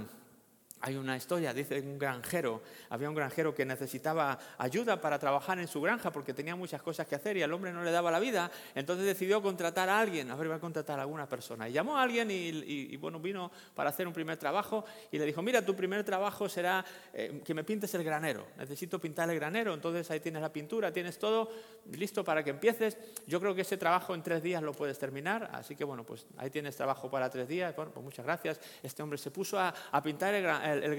[0.82, 5.68] hay una historia, dice un granjero, había un granjero que necesitaba ayuda para trabajar en
[5.68, 8.20] su granja porque tenía muchas cosas que hacer y al hombre no le daba la
[8.20, 11.70] vida, entonces decidió contratar a alguien, a ver, va a contratar a alguna persona.
[11.70, 15.42] Y llamó a alguien y, bueno, vino para hacer un primer trabajo y le dijo,
[15.42, 19.74] mira, tu primer trabajo será eh, que me pintes el granero, necesito pintar el granero,
[19.74, 21.52] entonces ahí tienes la pintura, tienes todo
[21.92, 22.98] listo para que empieces.
[23.28, 26.26] Yo creo que ese trabajo en tres días lo puedes terminar, así que bueno, pues
[26.38, 28.60] ahí tienes trabajo para tres días, bueno, pues muchas gracias.
[28.82, 30.96] Este hombre se puso a, a pintar el granero el,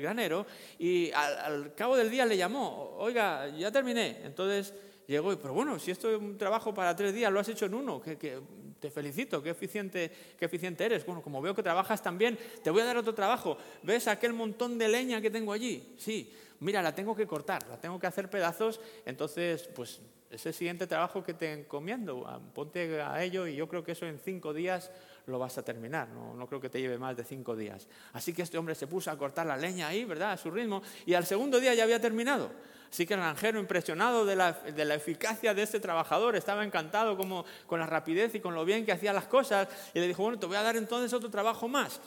[0.00, 0.46] granero
[0.78, 4.20] y al, cabo del día le llamó, oiga, ya terminé.
[4.24, 4.74] Entonces
[5.06, 7.66] llegó y, pero bueno, si esto es un trabajo para tres días, lo has hecho
[7.66, 8.40] en uno, que,
[8.78, 11.04] te felicito, qué eficiente, qué eficiente eres.
[11.04, 13.58] Bueno, como veo que trabajas tan bien, te voy a dar otro trabajo.
[13.82, 15.94] ¿Ves aquel montón de leña que tengo allí?
[15.98, 20.00] Sí, mira, la tengo que cortar, la tengo que hacer pedazos, entonces, pues
[20.30, 24.18] ese siguiente trabajo que te encomiendo, ponte a ello y yo creo que eso en
[24.18, 24.90] cinco días
[25.28, 27.86] lo vas a terminar, no, creo que te lleve más de cinco días.
[28.12, 30.32] Así que este hombre se puso a cortar la leña ahí, ¿verdad?
[30.32, 32.50] A su ritmo, y al segundo día ya había terminado.
[32.90, 37.78] Así que el granjero, impresionado de la, eficacia de este trabajador, estaba encantado como, con
[37.78, 40.46] la rapidez y con lo bien que hacía las cosas, y le dijo, bueno, te
[40.46, 42.00] voy a dar entonces otro trabajo más.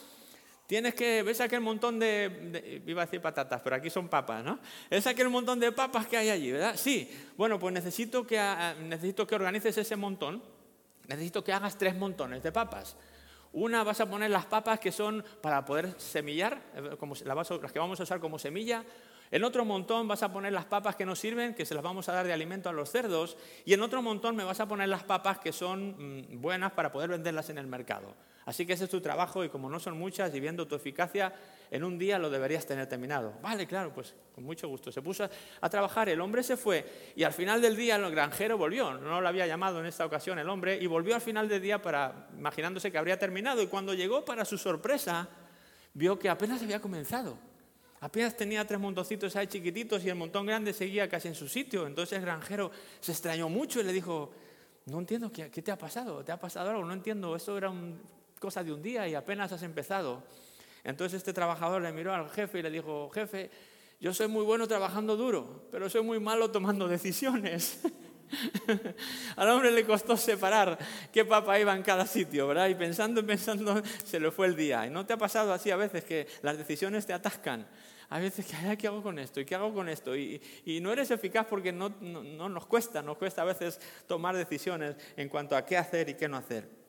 [0.72, 4.58] Tienes que, ves aquel montón de, iba a decir patatas, pero aquí son papas, ¿no?
[4.90, 6.76] Es aquel montón de papas que hay allí, ¿verdad?
[6.78, 7.12] Sí.
[7.36, 8.40] Bueno, pues necesito que,
[8.82, 10.42] necesito que organices ese montón,
[11.08, 12.96] necesito que hagas tres montones de papas.
[13.54, 17.80] Una vas a poner las papas que son para poder semillar, eh, como las que
[17.80, 18.84] vamos a usar como semilla.
[19.32, 22.10] En otro montón vas a poner las papas que nos sirven, que se las vamos
[22.10, 23.38] a dar de alimento a los cerdos.
[23.64, 26.92] Y en otro montón me vas a poner las papas que son mm, buenas para
[26.92, 28.14] poder venderlas en el mercado.
[28.46, 31.34] Así que ese es tu trabajo y como no son muchas y viendo tu eficacia,
[31.70, 33.34] en un día lo deberías tener terminado.
[33.42, 34.92] Vale, claro, pues con mucho gusto.
[34.92, 35.30] Se puso
[35.62, 38.96] a, trabajar, el hombre se fue y al final del día el granjero volvió.
[38.96, 41.82] No lo había llamado en esta ocasión el hombre y volvió al final del día
[41.82, 43.62] para, imaginándose que habría terminado.
[43.62, 45.30] Y cuando llegó, para su sorpresa,
[45.94, 47.51] vio que apenas había comenzado.
[48.02, 51.86] Apenas tenía tres montoncitos ahí chiquititos y el montón grande seguía casi en su sitio.
[51.86, 54.32] Entonces el granjero se extrañó mucho y le dijo,
[54.88, 56.24] no entiendo, ¿qué, te ha pasado?
[56.24, 56.84] ¿Te ha pasado algo?
[56.84, 57.72] No entiendo, esto era
[58.40, 60.24] cosa de un día y apenas has empezado.
[60.84, 63.52] Entonces este trabajador le miró al jefe y le dijo, jefe,
[64.00, 67.82] yo soy muy bueno trabajando duro, pero soy muy malo tomando decisiones.
[69.36, 70.80] Al hombre le costó separar
[71.12, 72.68] qué papa iba en cada sitio, ¿verdad?
[72.70, 74.88] Y pensando, pensando, se le fue el día.
[74.88, 77.68] ¿Y no te ha pasado así a veces que las decisiones te atascan?
[78.12, 78.46] A veces,
[78.78, 79.40] ¿qué hago con esto?
[79.40, 80.16] ¿Y qué hago con esto?
[80.16, 80.42] Y,
[80.82, 85.56] no eres eficaz porque no nos cuesta, nos cuesta a veces tomar decisiones en cuanto
[85.56, 86.82] a qué hacer y qué no hacer.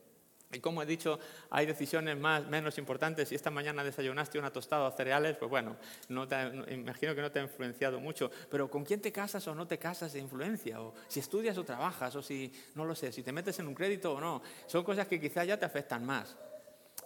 [0.52, 1.18] Y como he dicho,
[1.50, 3.28] hay decisiones más, menos importantes.
[3.28, 5.76] Si esta mañana desayunaste una tostada o cereales, pues bueno,
[6.08, 6.26] no
[6.70, 8.30] imagino que no te ha influenciado mucho.
[8.50, 10.82] Pero ¿con quién te casas o no te casas influencia?
[10.82, 13.74] O si estudias o trabajas, o si, no lo sé, si te metes en un
[13.74, 14.42] crédito o no.
[14.66, 16.36] Son cosas que quizás ya te afectan más.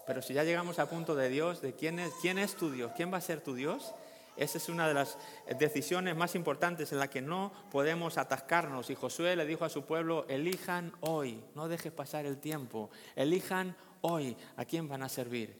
[0.06, 2.92] Pero si ya llegamos a punto de Dios, de quién es, quién es tu Dios,
[2.96, 3.94] quién va a ser tu Dios,
[4.36, 5.18] esa es una de las
[5.58, 8.90] decisiones más importantes en la que no podemos atascarnos.
[8.90, 13.76] Y Josué le dijo a su pueblo, elijan hoy, no dejes pasar el tiempo, elijan
[14.02, 15.56] hoy a quién van a servir.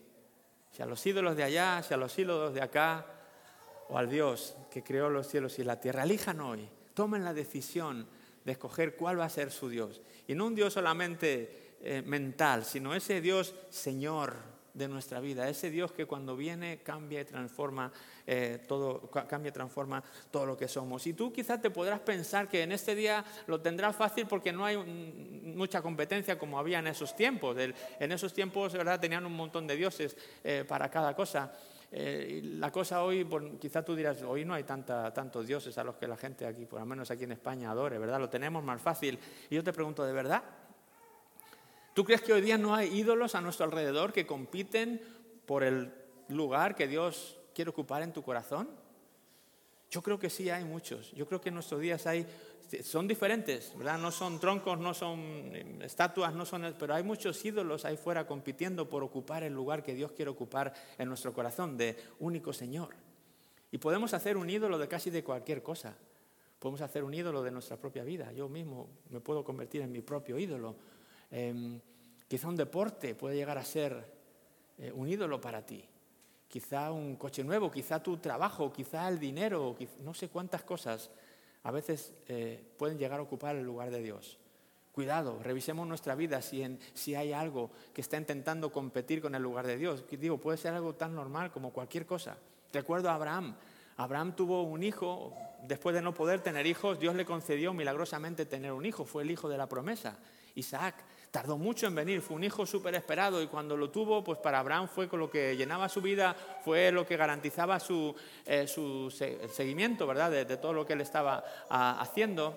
[0.73, 3.07] Si a los ídolos de allá, si a los ídolos de acá,
[3.89, 6.03] o al Dios que creó los cielos y la tierra.
[6.03, 8.07] Elijan hoy, tomen la decisión
[8.45, 10.01] de escoger cuál va a ser su Dios.
[10.27, 15.71] Y no un Dios solamente eh, mental, sino ese Dios Señor de nuestra vida, ese
[15.71, 17.91] Dios que cuando viene cambia y transforma
[18.27, 21.07] eh, todo, cambia y transforma todo lo que somos.
[21.07, 24.65] Y tú quizás te podrás pensar que en este día lo tendrás fácil porque no
[24.65, 27.57] hay mucha competencia como había en esos tiempos.
[27.99, 29.01] En esos tiempos, ¿verdad?
[29.01, 31.53] Tenían un montón de dioses eh, para cada cosa.
[31.91, 33.27] Eh, la cosa hoy,
[33.59, 36.81] quizás tú dirás, hoy no hay tantos dioses a los que la gente aquí, por
[36.81, 38.21] lo menos aquí en España, adore, ¿verdad?
[38.21, 39.19] Lo tenemos más fácil.
[39.49, 40.43] Y yo te pregunto, ¿de verdad?
[41.97, 45.01] ¿Tú crees que hoy día no hay ídolos a nuestro alrededor que compiten
[45.47, 45.91] por el
[46.29, 48.69] lugar que Dios quiere ocupar en tu corazón?
[49.91, 51.11] Yo creo que sí hay muchos.
[51.13, 52.27] Yo creo que en nuestros días hay,
[52.83, 53.97] son diferentes, ¿verdad?
[53.97, 58.91] No son troncos, no son estatuas, no son, pero hay muchos ídolos ahí fuera compitiendo
[58.91, 62.91] por ocupar el lugar que Dios quiere ocupar en nuestro corazón, de único Señor.
[63.73, 65.97] Y podemos hacer un ídolo de casi de cualquier cosa.
[66.59, 68.33] Podemos hacer un ídolo de nuestra propia vida.
[68.33, 70.77] Yo mismo me puedo convertir en mi propio ídolo
[71.31, 71.81] Em,
[72.29, 74.17] quizá un deporte puede llegar a ser
[74.79, 75.85] eh, un ídolo para ti.
[76.49, 81.11] Quizá un coche nuevo, quizá tu trabajo, quizá el dinero, no sé cuántas cosas
[81.65, 84.39] a veces eh, pueden llegar a ocupar el lugar de Dios.
[84.93, 89.67] Cuidado, revisemos nuestra vida si, si, hay algo que está intentando competir con el lugar
[89.67, 90.05] de Dios.
[90.09, 92.39] Digo, puede ser algo tan normal como cualquier cosa.
[92.73, 93.57] Recuerdo a Abraham.
[93.97, 98.73] Abraham tuvo un hijo, después de no poder tener hijos, Dios le concedió milagrosamente tener
[98.73, 100.19] un hijo, fue el hijo de la promesa,
[100.55, 100.95] Isaac.
[101.37, 104.59] Tardó mucho en venir, fue un hijo súper esperado y cuando lo tuvo, pues para
[104.59, 108.66] Abraham fue con lo que llenaba su vida, fue lo que garantizaba su, eh,
[109.53, 110.31] seguimiento, ¿verdad?
[110.31, 112.57] De, todo lo que él estaba ah, haciendo.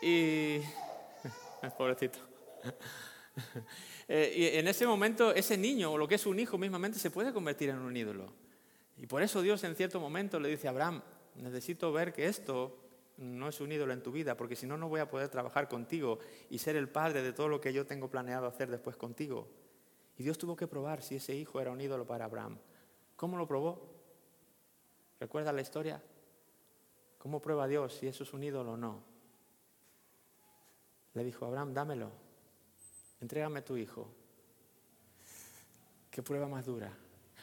[0.00, 0.60] Y...
[1.76, 2.20] Pobrecito.
[4.08, 7.10] Eh, y en ese momento, ese niño, o lo que es un hijo mismamente, se
[7.10, 8.32] puede convertir en un ídolo.
[8.96, 11.02] Y por eso Dios en cierto momento le dice a Abraham,
[11.34, 12.85] necesito ver que esto
[13.18, 15.68] no es un ídolo en tu vida, porque si no, no voy a poder trabajar
[15.68, 16.18] contigo
[16.50, 19.48] y ser el padre de todo lo que yo tengo planeado hacer después contigo.
[20.18, 22.58] Y Dios tuvo que probar si ese hijo era un ídolo para Abraham.
[23.16, 23.96] ¿Cómo lo probó?
[25.18, 26.02] ¿Recuerda la historia?
[27.18, 29.02] ¿Cómo prueba Dios si eso es un ídolo o no?
[31.14, 32.10] Le dijo, Abraham, dámelo,
[33.20, 34.08] entrégame tu hijo.
[36.10, 36.92] ¿Qué prueba más dura?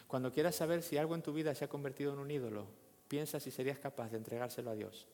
[0.07, 2.67] Cuando quieras saber si algo en tu vida se ha convertido en un ídolo,
[3.07, 5.07] piensa si serías capaz de entregárselo a Dios.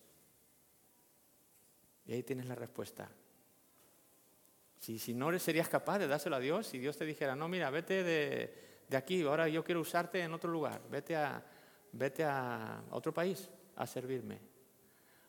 [2.05, 3.09] Y ahí tienes la respuesta.
[4.79, 7.69] Si, si no serías capaz de dárselo a Dios, si Dios te dijera, no, mira,
[7.69, 11.43] vete de, de aquí, ahora yo quiero usarte en otro lugar, vete a,
[11.91, 14.39] vete a otro país a servirme.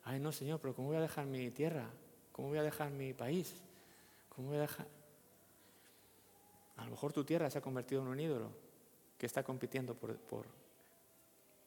[0.03, 1.87] Ay, no, Señor, pero ¿cómo voy a dejar mi tierra?
[2.31, 3.53] ¿Cómo voy a dejar mi país?
[4.29, 4.87] ¿Cómo voy a dejar...?
[6.77, 8.49] A lo mejor tu tierra se ha convertido en un ídolo
[9.17, 10.47] que está compitiendo por, por,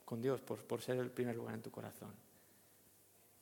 [0.04, 2.12] con Dios por, por ser el primer lugar en tu corazón.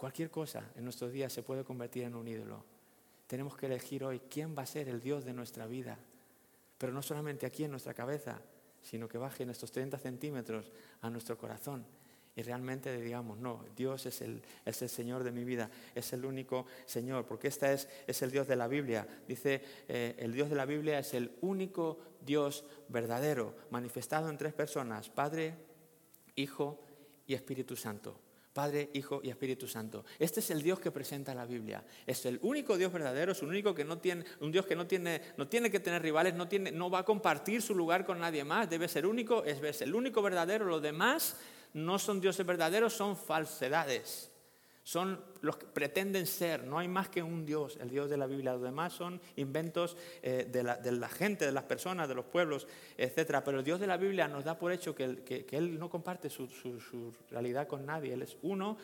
[0.03, 2.65] Cualquier cosa en nuestros días se puede convertir en un ídolo.
[3.29, 5.97] Tenemos que elegir hoy quién va a ser el Dios de nuestra vida.
[6.77, 8.43] Pero no solamente aquí en nuestra cabeza,
[8.83, 11.87] sino que baje en estos 30 centímetros a nuestro corazón
[12.35, 16.25] y realmente digamos, no, Dios es el, es el Señor de mi vida, es el
[16.25, 19.07] único Señor, porque este es, es el Dios de la Biblia.
[19.29, 24.53] Dice, eh, el Dios de la Biblia es el único Dios verdadero, manifestado en tres
[24.53, 25.55] personas, Padre,
[26.35, 26.81] Hijo
[27.25, 28.32] y Espíritu Santo.
[28.53, 30.05] Padre, Hijo y Espíritu Santo.
[30.19, 31.85] Este es el Dios que presenta la Biblia.
[32.07, 34.87] Es el único Dios verdadero, es un único que no tiene, un Dios que no
[34.87, 38.19] tiene, no tiene que tener rivales, no, tiene, no va a compartir su lugar con
[38.19, 38.69] nadie más.
[38.69, 40.67] Debe ser único, es el único verdadero.
[40.67, 41.37] Lo demás
[41.73, 44.32] no son dioses verdaderos, son falsedades.
[44.85, 48.27] Son los que pretenden ser, no hay más que un Dios, el Dios de la
[48.27, 48.55] Biblia.
[48.55, 52.67] Los demás son inventos eh, de, la, gente, de las personas, de los pueblos,
[52.97, 53.43] etc.
[53.45, 56.49] Pero el Dios de la Biblia nos da por hecho que, Él no comparte su,
[57.31, 58.13] realidad con nadie.
[58.13, 58.77] Él es uno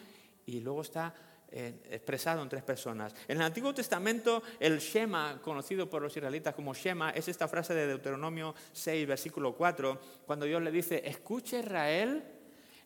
[0.47, 1.13] y luego está
[1.51, 3.13] eh, expresado en tres personas.
[3.27, 7.75] En el Antiguo Testamento, el Shema, conocido por los israelitas como Shema, es esta frase
[7.75, 12.23] de Deuteronomio 6, versículo 4, cuando Dios le dice, escucha Israel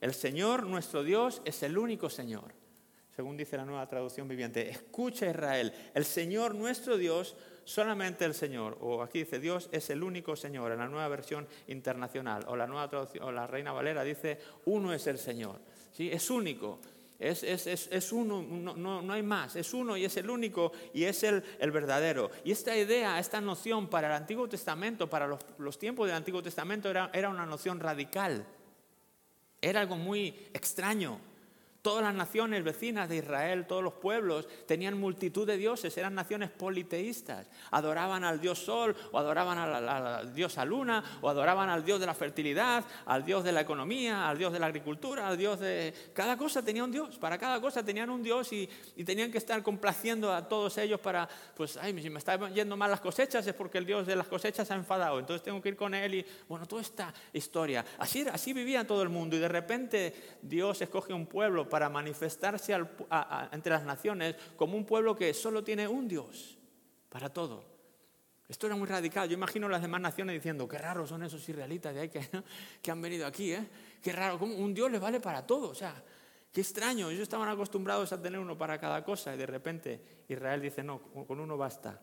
[0.03, 2.62] el Señor nuestro Dios es el único Señor.
[3.15, 8.79] Según dice la nueva traducción viviente, escucha Israel, el Señor nuestro Dios, solamente el Señor.
[8.81, 12.45] O aquí dice, Dios es el único Señor, en la nueva versión internacional.
[12.49, 15.61] O la nueva traducción, la Reina Valera dice, uno es el Señor.
[15.93, 16.11] ¿Sí?
[16.11, 16.81] Es único.
[17.19, 22.33] Es, uno, no, hay más, es uno y es el único y es el, verdadero.
[22.43, 26.91] Y esta idea, esta noción para el Antiguo Testamento, para los, tiempos del Antiguo Testamento,
[26.91, 28.45] era, era una noción radical.
[29.61, 31.21] Era algo muy extraño.
[31.83, 36.49] Todas las naciones vecinas de Israel, todos los pueblos, tenían multitud de dioses, eran naciones
[36.49, 37.49] politeístas.
[37.73, 42.07] Adoraban al dios sol, o adoraban a la, diosa luna, o adoraban al dios de
[42.07, 45.93] la fertilidad, al dios de la economía, al dios de la agricultura, al dios de...
[46.15, 48.69] Cada cosa tenía un dios, para cada cosa tenían un dios y,
[49.05, 52.93] tenían que estar complaciendo a todos ellos para, pues, ay, si me están yendo mal
[52.93, 55.71] las cosechas es porque el dios de las cosechas se ha enfadado, entonces tengo que
[55.71, 57.85] ir con él y, bueno, toda esta historia.
[57.99, 62.77] Así, así vivía todo el mundo y de repente Dios escoge un pueblo para manifestarse
[63.51, 66.59] entre las naciones como un pueblo que solo tiene un Dios
[67.09, 67.65] para todo.
[68.47, 69.27] Esto era muy radical.
[69.27, 72.29] Yo imagino las demás naciones diciendo, qué raros son esos israelitas de ahí que,
[72.83, 73.67] que han venido aquí, ¿eh?
[74.03, 75.71] Qué raro, como un Dios les vale para todo.
[75.71, 75.95] O sea,
[76.53, 77.09] qué extraño.
[77.09, 81.01] Ellos estaban acostumbrados a tener uno para cada cosa y de repente Israel dice, no,
[81.01, 82.03] con uno basta.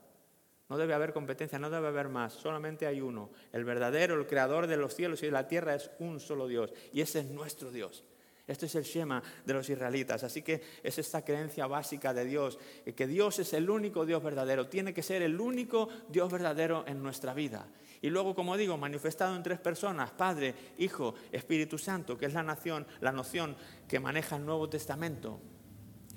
[0.67, 2.34] No debe haber competencia, no debe haber más.
[2.34, 3.29] Solamente hay uno.
[3.53, 6.73] El verdadero, el creador de los cielos y de la tierra es un solo Dios.
[6.91, 8.03] Y ese es nuestro Dios.
[8.49, 10.23] Este es el Shema de los israelitas.
[10.23, 12.57] Así que es esta creencia básica de Dios,
[12.95, 17.03] que Dios es el único Dios verdadero, tiene que ser el único Dios verdadero en
[17.03, 17.67] nuestra vida.
[18.01, 22.43] Y luego, como digo, manifestado en tres personas, Padre, Hijo, Espíritu Santo, que es la,
[22.43, 23.55] nación, la noción
[23.88, 25.39] que maneja el Nuevo Testamento.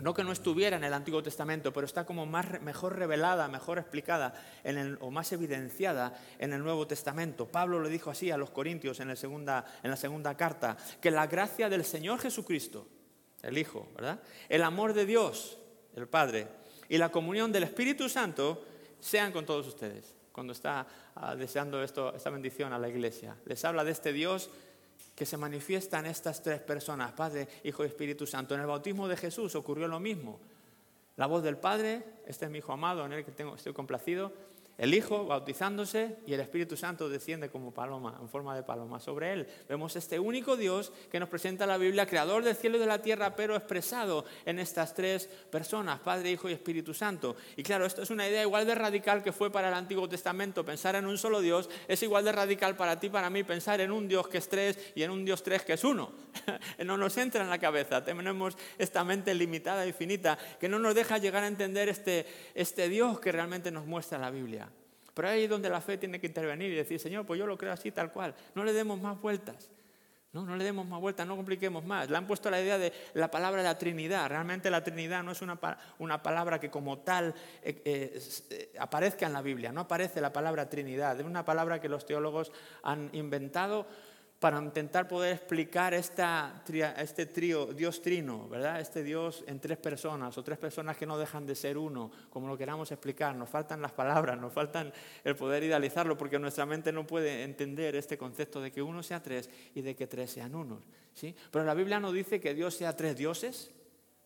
[0.02, 3.78] No que no estuviera en el Antiguo Testamento, pero está como más, mejor revelada, mejor
[3.78, 4.34] explicada
[4.98, 7.46] o más evidenciada en el Nuevo Testamento.
[7.46, 11.28] Pablo le dijo así a los Corintios en, segunda, en la segunda carta, que la
[11.28, 12.88] gracia del Señor Jesucristo,
[13.42, 14.20] el Hijo, ¿verdad?
[14.48, 15.56] El amor de Dios,
[15.94, 16.48] el Padre,
[16.88, 18.64] y la comunión del Espíritu Santo
[18.98, 20.16] sean con todos ustedes.
[20.32, 20.84] Cuando está
[21.14, 24.50] ah, deseando esto, esta bendición a la iglesia, les habla de este Dios
[25.14, 28.54] que se manifiestan estas tres personas, Padre, Hijo y Espíritu Santo.
[28.54, 30.40] En el bautismo de Jesús ocurrió lo mismo.
[31.16, 34.32] La voz del Padre, este es mi Hijo amado, en el que tengo, estoy complacido,
[34.82, 39.32] el Hijo bautizándose y el Espíritu Santo desciende como paloma, en forma de paloma sobre
[39.32, 39.46] él.
[39.68, 43.00] Vemos este único Dios que nos presenta la Biblia, creador del cielo y de la
[43.00, 47.36] tierra, pero expresado en estas tres personas, Padre, Hijo y Espíritu Santo.
[47.54, 50.64] Y claro, esto es una idea igual de radical que fue para el Antiguo Testamento.
[50.64, 53.92] Pensar en un solo Dios es igual de radical para ti, para mí, pensar en
[53.92, 56.10] un Dios que es tres y en un Dios tres que es uno.
[56.84, 58.04] no nos entra en la cabeza.
[58.04, 62.88] Tenemos esta mente limitada y finita que no nos deja llegar a entender este, este
[62.88, 64.71] Dios que realmente nos muestra la Biblia.
[65.14, 67.59] Pero ahí es donde la fe tiene que intervenir y decir, Señor, pues yo lo
[67.59, 68.35] creo así tal cual.
[68.55, 69.70] No le demos más vueltas.
[70.33, 72.09] No, no le demos más vueltas, no compliquemos más.
[72.09, 74.31] Le han puesto la idea de la palabra de la Trinidad.
[74.31, 75.59] Realmente la Trinidad no es una,
[75.98, 79.72] una palabra que como tal eh, eh, aparezca en la Biblia.
[79.72, 81.20] No aparece la palabra Trinidad.
[81.20, 82.51] Es una palabra que los teólogos
[82.83, 83.87] han inventado
[84.42, 86.64] para intentar poder explicar esta,
[86.98, 88.81] este trío, Dios trino, ¿verdad?
[88.81, 92.48] Este Dios en tres personas o tres personas que no dejan de ser uno, como
[92.48, 93.37] lo queramos explicar.
[93.37, 97.94] Nos faltan las palabras, nos faltan el poder idealizarlo, porque nuestra mente no puede entender
[97.94, 100.83] este concepto de que uno sea tres y de que tres sean unos.
[101.14, 101.37] ¿sí?
[101.52, 103.70] Pero la Biblia no dice que Dios sea tres dioses,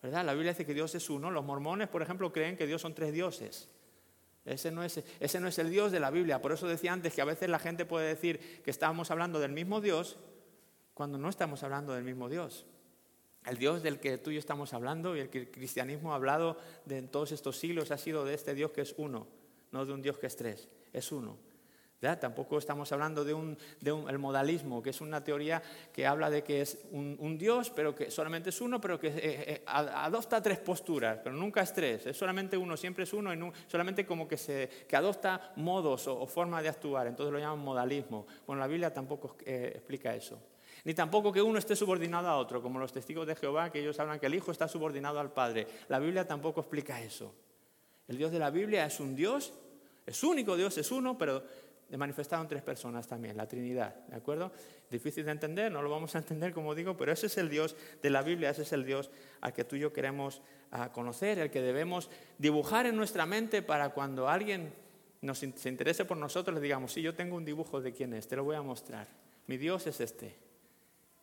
[0.01, 0.25] ¿verdad?
[0.25, 1.29] La Biblia dice que Dios es uno.
[1.29, 3.69] Los mormones, por ejemplo, creen que Dios son tres dioses.
[4.47, 6.41] Ese no, es, ese no es el Dios de la Biblia.
[6.41, 9.51] Por eso decía antes que a veces la gente puede decir que estábamos hablando del
[9.51, 10.17] mismo Dios
[10.93, 12.65] cuando no estamos hablando del mismo Dios.
[13.45, 16.15] El Dios del que tú y yo estamos hablando y el que el cristianismo ha
[16.15, 19.27] hablado de en todos estos siglos ha sido de este Dios que es uno,
[19.71, 21.37] no de un Dios que es tres, es uno.
[21.99, 26.61] Tampoco estamos hablando de, un, el modalismo, que es una teoría que habla de que
[26.61, 31.19] es un, Dios, pero que solamente es uno, pero que eh, eh, adopta tres posturas,
[31.23, 34.69] pero nunca es tres, es solamente uno, siempre es uno, y solamente como que, se,
[34.87, 38.27] que adopta modos o, o formas de actuar, entonces lo llaman modalismo.
[38.45, 40.39] Bueno, la Biblia tampoco eh, explica eso.
[40.83, 43.99] Ni tampoco que uno esté subordinado a otro, como los testigos de Jehová, que ellos
[43.99, 45.67] hablan que el Hijo está subordinado al Padre.
[45.89, 47.33] La Biblia tampoco explica eso.
[48.07, 49.51] El Dios de la Biblia es un Dios,
[50.05, 51.43] es único Dios, es uno, pero
[51.95, 54.51] manifestado en tres personas también, la Trinidad, ¿de acuerdo?
[54.91, 57.77] Difícil de entender, no lo vamos a entender como digo, pero ese es el Dios
[58.01, 59.09] de la Biblia, ese es el Dios
[59.39, 63.61] al que tú y yo queremos ah, conocer, el que debemos dibujar en nuestra mente
[63.61, 64.73] para cuando alguien
[65.21, 68.27] nos, se interese por nosotros, le digamos, sí, yo tengo un dibujo de quién es,
[68.27, 69.07] te lo voy a mostrar.
[69.45, 70.35] Mi Dios es este,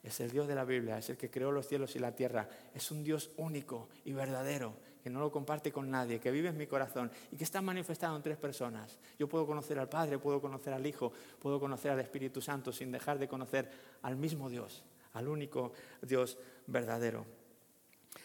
[0.02, 2.48] es el Dios de la Biblia, es el que creó los cielos y la tierra,
[2.74, 4.74] es un Dios único y verdadero
[5.04, 8.16] que no lo comparte con nadie, que vive en mi corazón y que está manifestado
[8.16, 8.98] en tres personas.
[9.18, 12.90] Yo puedo conocer al Padre, puedo conocer al Hijo, puedo conocer al Espíritu Santo sin
[12.90, 14.82] dejar de conocer al mismo Dios,
[15.12, 17.26] al único Dios verdadero.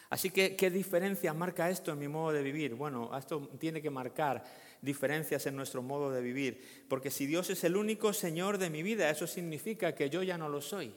[0.09, 2.75] Así que, ¿qué diferencia marca esto en mi modo de vivir?
[2.75, 4.41] Bueno, esto tiene que marcar
[4.81, 8.83] diferencias en nuestro modo de vivir, porque si Dios es el único Señor de mi
[8.83, 10.93] vida, eso significa que yo ya no lo soy,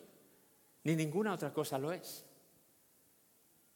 [0.85, 2.25] ni ninguna otra cosa lo es.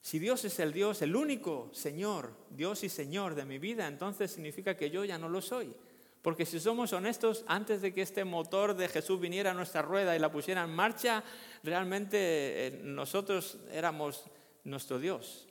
[0.07, 4.31] Si Dios es el Dios, el único Señor, Dios y Señor de mi vida, entonces
[4.31, 5.75] significa que yo ya no lo soy.
[6.23, 10.15] Porque si somos honestos, antes de que este motor de Jesús viniera a nuestra rueda
[10.15, 11.25] y la pusiera en marcha,
[11.65, 14.31] realmente eh, nosotros éramos
[14.63, 15.49] nuestro Dios,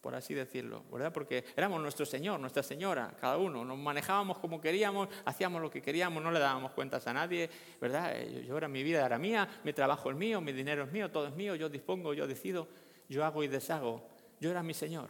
[0.00, 1.12] por así decirlo, ¿verdad?
[1.12, 3.64] Porque éramos nuestro Señor, nuestra Señora, cada uno.
[3.64, 7.50] Nos manejábamos como queríamos, hacíamos lo que queríamos, no le dábamos cuentas a nadie,
[7.80, 8.12] ¿verdad?
[8.14, 11.10] Eh, yo era mi vida, era mía, mi trabajo es mío, mi dinero es mío,
[11.10, 12.68] todo es mío, yo dispongo, yo decido
[13.08, 14.02] yo hago y deshago.
[14.40, 15.08] Yo era mi Señor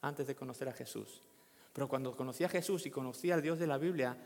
[0.00, 1.22] antes de conocer a Jesús.
[1.72, 4.16] Pero cuando conocí a Jesús y conocí al Dios de la Biblia,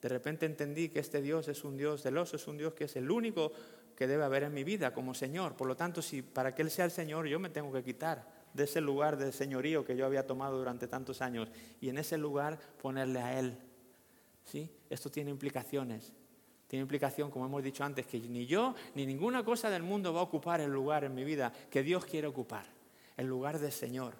[0.00, 2.96] de repente entendí que este Dios es un Dios celoso, es un Dios que es
[2.96, 3.52] el único
[3.96, 5.54] que debe haber en mi vida como Señor.
[5.54, 8.26] Por lo tanto, si para que Él sea el Señor, yo me tengo que quitar
[8.52, 11.50] de ese lugar de señorío que yo había tomado durante tantos años
[11.80, 13.58] y en ese lugar ponerle a Él.
[14.44, 14.70] ¿Sí?
[14.90, 16.12] Esto tiene implicaciones.
[16.66, 20.20] Tiene implicación, como hemos dicho antes, que ni yo ni ninguna cosa del mundo va
[20.20, 22.66] a ocupar el lugar en mi vida que Dios quiere ocupar,
[23.16, 24.14] el lugar del Señor,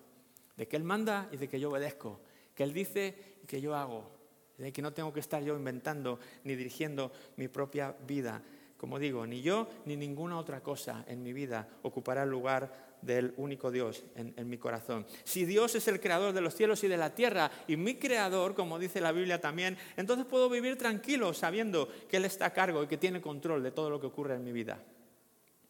[0.57, 2.21] de que Él manda y de que yo obedezco,
[2.55, 4.11] que Él dice y que yo hago,
[4.59, 8.43] de que no tengo que estar yo inventando ni dirigiendo mi propia vida.
[8.85, 13.33] Como digo, ni yo ni ninguna otra cosa en mi vida ocupará el lugar del
[13.39, 15.07] único Dios en, mi corazón.
[15.25, 18.55] Si Dios es el creador de los cielos y de la tierra y mi creador,
[18.55, 22.83] como dice la Biblia también, entonces puedo vivir tranquilo sabiendo que Él está a cargo
[22.83, 24.79] y que tiene control de todo lo que ocurre en mi vida.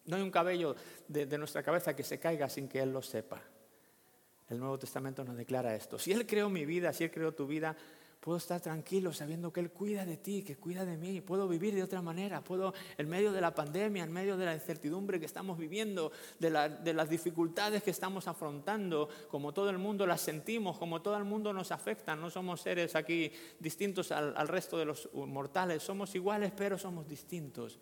[0.07, 0.75] No hay un cabello
[1.07, 3.41] de, de nuestra cabeza que se caiga sin que Él lo sepa.
[4.49, 5.97] El Nuevo Testamento nos declara esto.
[5.97, 7.77] Si Él creó mi vida, si Él creó tu vida,
[8.19, 11.21] Puedo estar tranquilo sabiendo que Él cuida de ti, que cuida de mí.
[11.21, 12.43] Puedo vivir de otra manera.
[12.43, 16.49] Puedo, en medio de la pandemia, en medio de la incertidumbre que estamos viviendo, de,
[16.49, 21.53] las dificultades que estamos afrontando, como todo el mundo las sentimos, como todo el mundo
[21.53, 22.15] nos afecta.
[22.15, 25.83] No somos seres aquí distintos al, al resto de los mortales.
[25.83, 27.79] Somos iguales, pero somos distintos.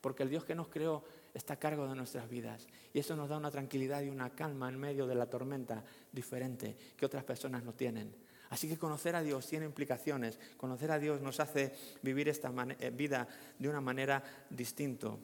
[0.00, 1.04] Porque el Dios que nos creó
[1.34, 2.66] está a cargo de nuestras vidas.
[2.92, 6.76] Y eso nos da una tranquilidad y una calma en medio de la tormenta diferente
[6.96, 8.14] que otras personas no tienen.
[8.52, 10.38] Así que conocer a Dios tiene implicaciones.
[10.58, 11.72] Conocer a Dios nos hace
[12.02, 13.26] vivir esta eh, vida
[13.58, 15.18] de una manera distinto,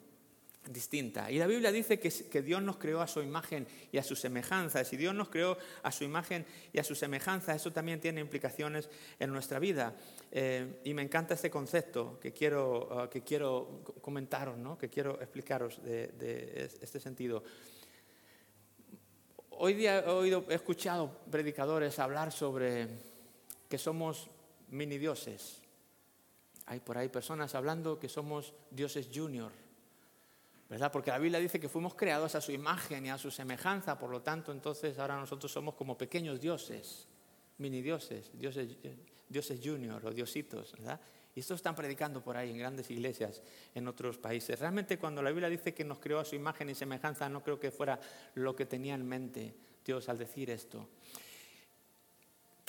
[0.66, 1.30] distinta.
[1.30, 4.82] Y la Biblia dice que, Dios nos creó a su imagen y a su semejanza.
[4.82, 8.88] Si Dios nos creó a su imagen y a su semejanza, eso también tiene implicaciones
[9.18, 9.94] en nuestra vida.
[10.32, 14.78] Eh, y me encanta este concepto que quiero, uh, que quiero comentaros, ¿no?
[14.78, 17.44] que quiero explicaros de este sentido.
[19.60, 23.07] Hoy día he, oído, he escuchado predicadores hablar sobre
[23.68, 24.30] que somos
[24.70, 25.62] mini dioses.
[26.66, 29.52] Hay por ahí personas hablando que somos dioses junior,
[30.68, 30.92] ¿verdad?
[30.92, 34.10] Porque la Biblia dice que fuimos creados a su imagen y a su semejanza, por
[34.10, 37.06] lo tanto, entonces ahora nosotros somos como pequeños dioses,
[37.58, 38.76] mini dioses, dioses,
[39.28, 41.00] dioses junior o diositos, ¿verdad?
[41.34, 43.42] Y esto están predicando por ahí en grandes iglesias
[43.74, 44.58] en otros países.
[44.58, 47.60] Realmente cuando la Biblia dice que nos creó a su imagen y semejanza, no creo
[47.60, 48.00] que fuera
[48.34, 49.54] lo que tenía en mente
[49.84, 50.88] Dios al decir esto.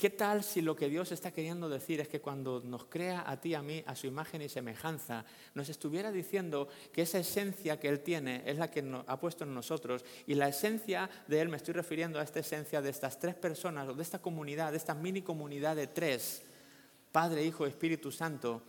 [0.00, 3.38] ¿Qué tal si lo que Dios está queriendo decir es que cuando nos crea a
[3.38, 7.88] ti a mí a su imagen y semejanza, nos estuviera diciendo que esa esencia que
[7.88, 11.58] Él tiene es la que ha puesto en nosotros y la esencia de Él, me
[11.58, 14.94] estoy refiriendo a esta esencia de estas tres personas o de esta comunidad, de esta
[14.94, 16.44] mini comunidad de tres,
[17.12, 18.62] Padre, Hijo, Espíritu Santo,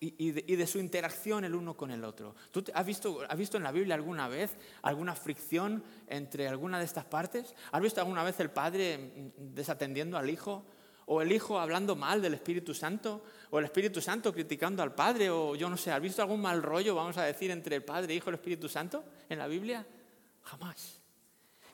[0.00, 2.34] y, de, su interacción el uno con el otro.
[2.50, 6.86] ¿Tú has visto, has visto en la Biblia alguna vez alguna fricción entre alguna de
[6.86, 7.54] estas partes?
[7.70, 10.64] ¿Has visto alguna vez el padre desatendiendo al hijo?
[11.12, 15.28] o el Hijo hablando mal del Espíritu Santo, o el Espíritu Santo criticando al Padre,
[15.28, 18.14] o yo no sé, ¿has visto algún mal rollo, vamos a decir, entre el Padre,
[18.14, 19.84] Hijo y el Espíritu Santo en la Biblia?
[20.42, 20.99] Jamás.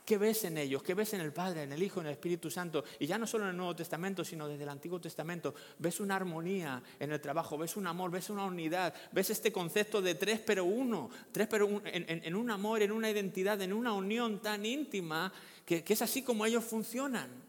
[0.06, 0.84] ¿Qué ves en ellos?
[0.84, 2.84] ¿Qué ves en el Padre, en el Hijo, en el Espíritu Santo?
[3.00, 5.52] Y ya no solo en el Nuevo Testamento, sino desde el Antiguo Testamento.
[5.80, 10.00] Ves una armonía en el trabajo, ves un amor, ves una unidad, ves este concepto
[10.00, 14.38] de tres pero uno, tres pero en, un amor, en una identidad, en una unión
[14.40, 15.32] tan íntima
[15.64, 17.45] que es así como ellos funcionan.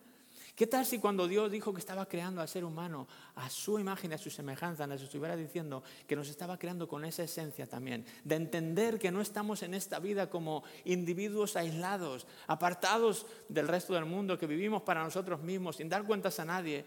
[0.58, 4.12] ¿Qué tal si cuando Dios dijo que estaba creando al ser humano a su imagen
[4.12, 8.38] a su semejanza, nos estuviera diciendo que nos estaba creando con esa esencia también, de
[8.38, 14.40] entender que no estamos en esta vida como individuos aislados, apartados del resto del mundo,
[14.40, 16.86] que vivimos para nosotros mismos, sin dar cuentas a nadie,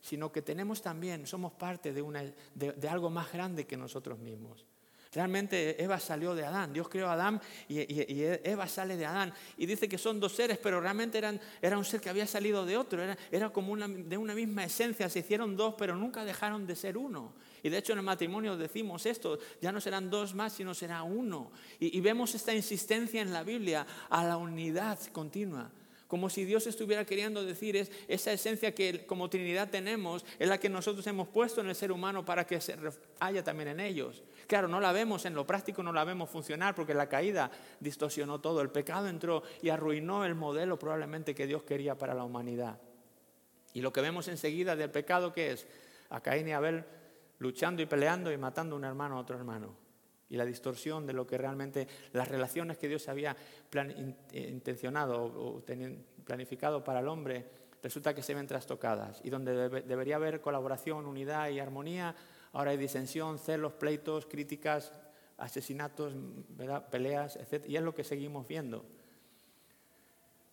[0.00, 4.66] sino que tenemos también, somos parte de, de algo más grande que nosotros mismos.
[5.12, 6.72] Realmente Eva salió de Adán.
[6.72, 7.84] Dios creó a Adán y,
[8.44, 9.32] Eva sale de Adán.
[9.58, 12.64] Y dice que son dos seres, pero realmente eran, era un ser que había salido
[12.64, 13.02] de otro.
[13.02, 15.10] Era, era como de una misma esencia.
[15.10, 17.34] Se hicieron dos, pero nunca dejaron de ser uno.
[17.62, 19.38] Y de hecho en el matrimonio decimos esto.
[19.60, 21.52] Ya no serán dos más, sino será uno.
[21.78, 25.70] y vemos esta insistencia en la Biblia a la unidad continua
[26.12, 30.60] como si Dios estuviera queriendo decir es esa esencia que como Trinidad tenemos, es la
[30.60, 32.76] que nosotros hemos puesto en el ser humano para que se
[33.18, 34.22] haya también en ellos.
[34.46, 37.50] Claro, no la vemos en lo práctico, no la vemos funcionar porque la caída
[37.80, 42.24] distorsionó todo, el pecado entró y arruinó el modelo probablemente que Dios quería para la
[42.24, 42.78] humanidad.
[43.72, 45.66] Y lo que vemos enseguida del pecado que es
[46.10, 46.84] a Caín y Abel
[47.38, 49.81] luchando y peleando y matando un hermano a otro hermano
[50.32, 53.36] y la distorsión de lo que realmente las relaciones que Dios había
[54.32, 55.62] intencionado o
[56.24, 57.44] planificado para el hombre
[57.82, 62.16] resulta que se ven trastocadas y donde debería haber colaboración, unidad y armonía,
[62.52, 64.90] ahora hay disensión, celos, pleitos, críticas,
[65.36, 66.14] asesinatos,
[66.90, 67.66] peleas, etc.
[67.68, 68.86] Y es lo que seguimos viendo.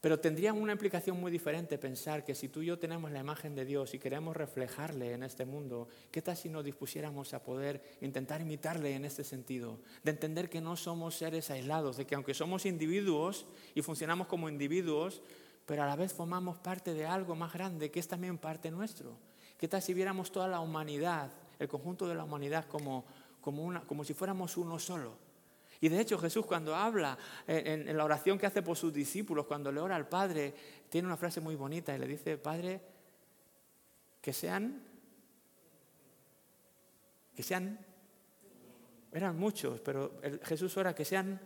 [0.02, 3.54] Pero tendría una implicación muy diferente pensar que si tú y yo tenemos la imagen
[3.54, 7.82] de Dios y queremos reflejarle en este mundo, ¿qué tal si nos dispusiéramos a poder
[8.00, 9.80] intentar imitarle en este sentido?
[10.04, 13.46] De entender que no somos seres aislados, de que aunque somos individuos
[13.76, 15.22] y funcionamos como individuos,
[15.66, 19.18] pero a la vez formamos parte de algo más grande que es también parte nuestro.
[19.58, 21.30] ¿Qué tal si viéramos toda la humanidad,
[21.60, 23.04] el conjunto de la humanidad como,
[23.42, 25.29] como, una, como si fuéramos uno solo?
[25.82, 27.18] Y de hecho Jesús cuando habla
[27.48, 30.54] en, la oración que hace por sus discípulos, cuando le ora al Padre,
[30.90, 32.82] tiene una frase muy bonita y le dice, Padre,
[34.22, 34.84] que sean,
[37.34, 37.80] que sean,
[39.14, 41.40] eran muchos, pero Jesús ora que sean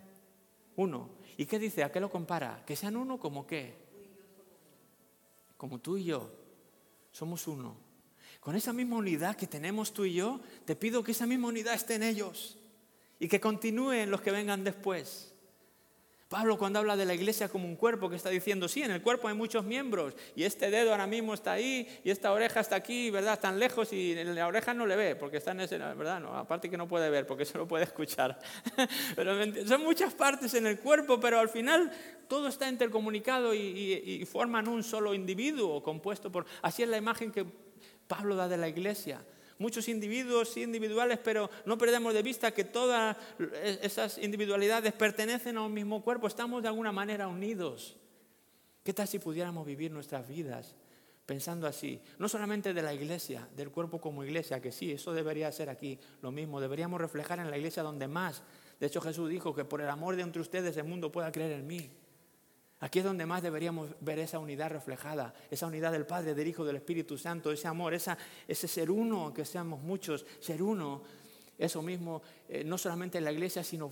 [0.77, 1.11] uno.
[1.37, 1.83] ¿Y qué dice?
[1.83, 2.63] ¿A qué lo compara?
[2.65, 3.75] Que sean uno como qué?
[5.57, 6.31] Como tú y yo.
[7.11, 7.77] Somos uno.
[8.39, 11.75] Con esa misma unidad que tenemos tú y yo, te pido que esa misma unidad
[11.75, 12.57] esté en ellos
[13.23, 15.33] y que continúen los que vengan después.
[16.27, 19.01] Pablo cuando habla de la iglesia como un cuerpo que está diciendo, sí, en el
[19.01, 22.75] cuerpo hay muchos miembros y este dedo ahora mismo está ahí y esta oreja está
[22.75, 23.39] aquí, ¿verdad?
[23.39, 26.19] Tan lejos y la oreja no le ve porque está en ese, ¿verdad?
[26.19, 28.37] No, aparte que no puede ver porque solo puede escuchar.
[29.15, 31.93] pero son muchas partes en el cuerpo, pero al final
[32.27, 36.45] todo está intercomunicado y forman un solo individuo compuesto por...
[36.61, 37.45] Así es la imagen que
[38.05, 39.23] Pablo da de la iglesia
[39.57, 43.17] muchos individuos individuales, pero no perdemos de vista que todas
[43.81, 47.95] esas individualidades pertenecen a un mismo cuerpo, estamos de alguna manera unidos.
[48.83, 50.75] ¿Qué tal si pudiéramos vivir nuestras vidas
[51.25, 52.01] pensando así?
[52.19, 55.97] No solamente de la iglesia, del cuerpo como iglesia, que sí, eso debería ser aquí
[56.21, 58.43] lo mismo, deberíamos reflejar en la iglesia donde más.
[58.79, 61.53] De hecho Jesús dijo que por el amor de entre ustedes el mundo pueda creer
[61.53, 61.89] en mí.
[62.83, 66.65] Aquí es donde más deberíamos ver esa unidad reflejada, esa unidad del Padre, del Hijo,
[66.65, 71.01] del Espíritu Santo, ese amor, ese ser uno, aunque seamos muchos, ser uno.
[71.57, 73.89] Eso mismo, eh, no solamente en la iglesia, sino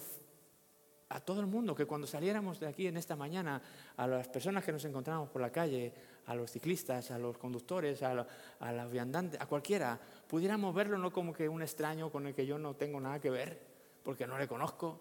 [1.08, 3.62] a todo el mundo, que cuando saliéramos de aquí en esta mañana,
[3.96, 5.94] a las personas que nos encontramos por la calle,
[6.26, 8.28] a los ciclistas, a los conductores, a,
[8.60, 12.46] a los viandantes, a cualquiera, pudiéramos verlo no como que un extraño con el que
[12.46, 13.58] yo no tengo nada que ver,
[14.04, 15.00] porque no le conozco,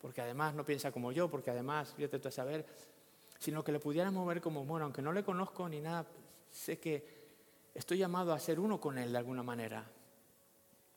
[0.00, 2.64] porque además no piensa como yo, porque además, yo te a saber,
[3.40, 6.06] sino que le pudiéramos ver como, bueno, aunque no le conozco ni nada,
[6.50, 7.20] sé que
[7.74, 9.90] estoy llamado a ser uno con él de alguna manera.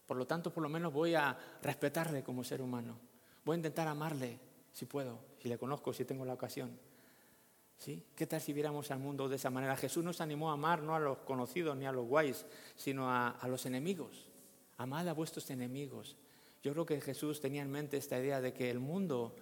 [0.06, 3.00] Por lo tanto, por lo menos voy a respetarle como ser humano.
[3.46, 4.38] Voy a intentar amarle
[4.74, 6.78] si puedo, si le conozco, si tengo la ocasión.
[7.78, 8.04] ¿Sí?
[8.14, 9.78] ¿Qué tal si viéramos al mundo de esa manera?
[9.78, 13.30] Jesús nos animó a amar no a los conocidos ni a los guays, sino a,
[13.30, 14.30] a los enemigos.
[14.78, 16.18] Amad a vuestros enemigos.
[16.62, 19.34] Yo creo que Jesús tenía en mente esta idea de que el mundo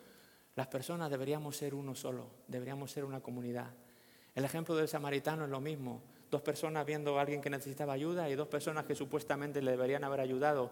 [0.56, 3.72] las personas deberíamos ser uno solo, deberíamos ser una comunidad.
[4.36, 6.02] El ejemplo del samaritano es lo mismo.
[6.30, 10.04] Dos personas viendo a alguien que necesitaba ayuda y dos personas que supuestamente le deberían
[10.04, 10.72] haber ayudado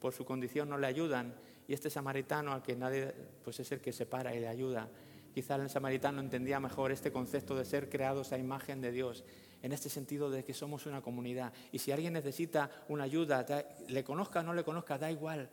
[0.00, 1.34] por su condición no le ayudan.
[1.68, 3.12] Y este samaritano al que nadie,
[3.44, 4.88] pues es el que se para y le ayuda.
[5.34, 9.24] Quizá el samaritano entendía mejor este concepto de ser creados a imagen de Dios.
[9.62, 11.52] en este sentido de que somos una comunidad.
[11.72, 13.44] Y si alguien necesita una ayuda,
[13.88, 15.48] le conozca o no le conozca, da igual.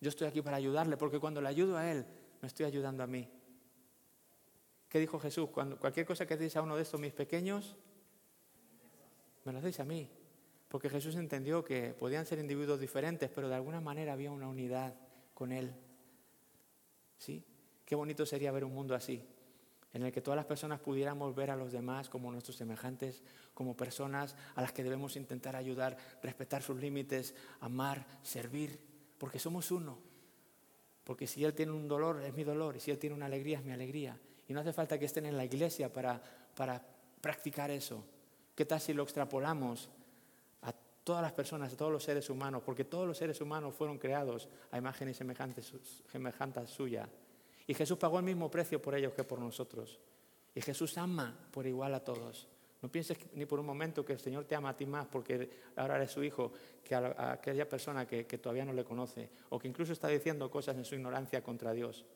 [0.00, 2.06] Yo estoy aquí para ayudarle, porque cuando le ayudo a él,
[2.40, 3.28] me estoy ayudando a mí.
[4.88, 5.50] ¿Qué dijo Jesús?
[5.50, 7.76] Cuando cualquier cosa que deis a uno de estos mis pequeños,
[9.44, 10.08] me lo hacéis a mí.
[10.68, 14.94] Porque Jesús entendió que podían ser individuos diferentes, pero de alguna manera había una unidad
[15.34, 15.72] con Él.
[17.18, 17.44] ¿Sí?
[17.84, 19.24] Qué bonito sería ver un mundo así,
[19.92, 23.22] en el que todas las personas pudiéramos ver a los demás como nuestros semejantes,
[23.52, 28.78] como personas a las que debemos intentar ayudar, respetar sus límites, amar, servir,
[29.18, 30.09] porque somos uno.
[31.10, 33.58] Porque si Él tiene un dolor, es mi dolor, y si Él tiene una alegría,
[33.58, 34.16] es mi alegría.
[34.46, 36.22] Y no hace falta que estén en la iglesia para,
[36.54, 36.80] para
[37.20, 38.04] practicar eso.
[38.54, 39.88] ¿Qué tal si lo extrapolamos
[40.62, 42.62] a todas las personas, a todos los seres humanos?
[42.64, 47.08] Porque todos los seres humanos fueron creados a imagen y semejanza suya.
[47.66, 49.98] Y Jesús pagó el mismo precio por ellos que por nosotros.
[50.54, 52.46] Y Jesús ama por igual a todos.
[52.82, 55.50] No pienses ni por un momento que el Señor te ama a ti más porque
[55.76, 56.52] ahora eres su hijo
[56.82, 60.50] que a, aquella persona que, que todavía no le conoce o que incluso está diciendo
[60.50, 62.06] cosas en su ignorancia contra Dios.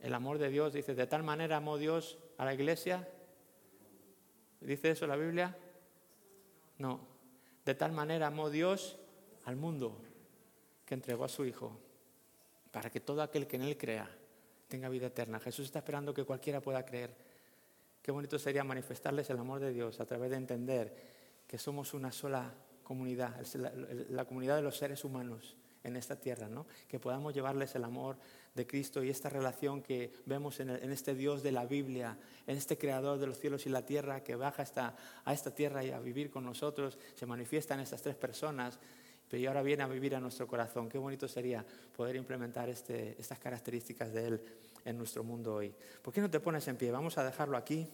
[0.00, 3.08] El amor de Dios dice, de tal manera amó Dios a la iglesia.
[4.60, 5.56] ¿Dice eso la Biblia?
[6.78, 7.00] No.
[7.64, 8.98] De tal manera amó Dios
[9.44, 9.96] al mundo
[10.84, 11.78] que entregó a su Hijo
[12.72, 14.10] para que todo aquel que en Él crea
[14.66, 15.38] tenga vida eterna.
[15.38, 17.14] Jesús está esperando que cualquiera pueda creer.
[18.02, 20.94] Qué bonito sería manifestarles el amor de Dios a través de entender
[21.46, 23.40] que somos una sola comunidad,
[24.10, 26.66] la, comunidad de los seres humanos en esta tierra, ¿no?
[26.88, 28.16] que podamos llevarles el amor
[28.54, 32.76] de Cristo y esta relación que vemos en, este Dios de la Biblia, en este
[32.76, 34.64] Creador de los cielos y la tierra que baja
[35.24, 38.78] a esta tierra y a vivir con nosotros, se manifiesta en estas tres personas
[39.32, 40.90] pero ahora viene a vivir a nuestro corazón.
[40.90, 41.64] Qué bonito sería
[41.96, 44.42] poder implementar este, estas características de Él
[44.84, 45.74] en nuestro mundo hoy.
[46.02, 46.90] ¿Por qué no te pones en pie?
[46.90, 47.88] Vamos a dejarlo aquí.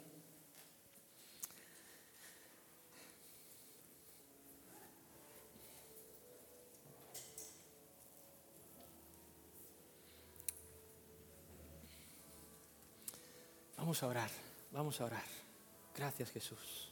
[13.77, 14.31] Vamos a orar,
[14.71, 15.25] vamos a orar.
[15.97, 16.91] Gracias Jesús.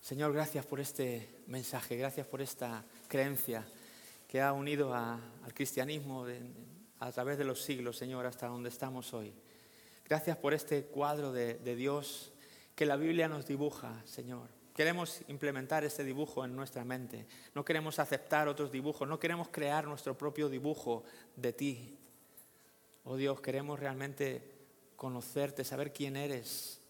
[0.00, 3.64] Señor, gracias por este mensaje, gracias por esta creencia
[4.26, 6.26] que ha unido al cristianismo
[7.00, 9.32] a través de los siglos, Señor, hasta donde estamos hoy.
[10.04, 12.32] Gracias por este cuadro de, Dios
[12.74, 14.48] que la Biblia nos dibuja, Señor.
[14.74, 17.26] Queremos implementar este dibujo en nuestra mente.
[17.54, 21.04] No queremos aceptar otros dibujos, no queremos crear nuestro propio dibujo
[21.36, 21.98] de ti.
[23.04, 24.42] Oh Dios, queremos realmente
[24.96, 26.82] conocerte, saber quién eres,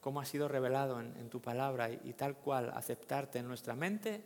[0.00, 4.22] cómo ha sido revelado en, tu palabra y, tal cual aceptarte en nuestra mente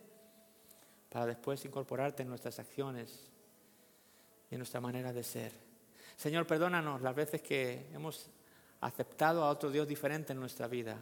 [1.08, 3.29] para después incorporarte en nuestras acciones
[4.50, 5.52] y en nuestra manera de ser.
[6.16, 8.30] Señor, perdónanos las veces que hemos
[8.80, 10.98] aceptado a otro Dios diferente en nuestra vida.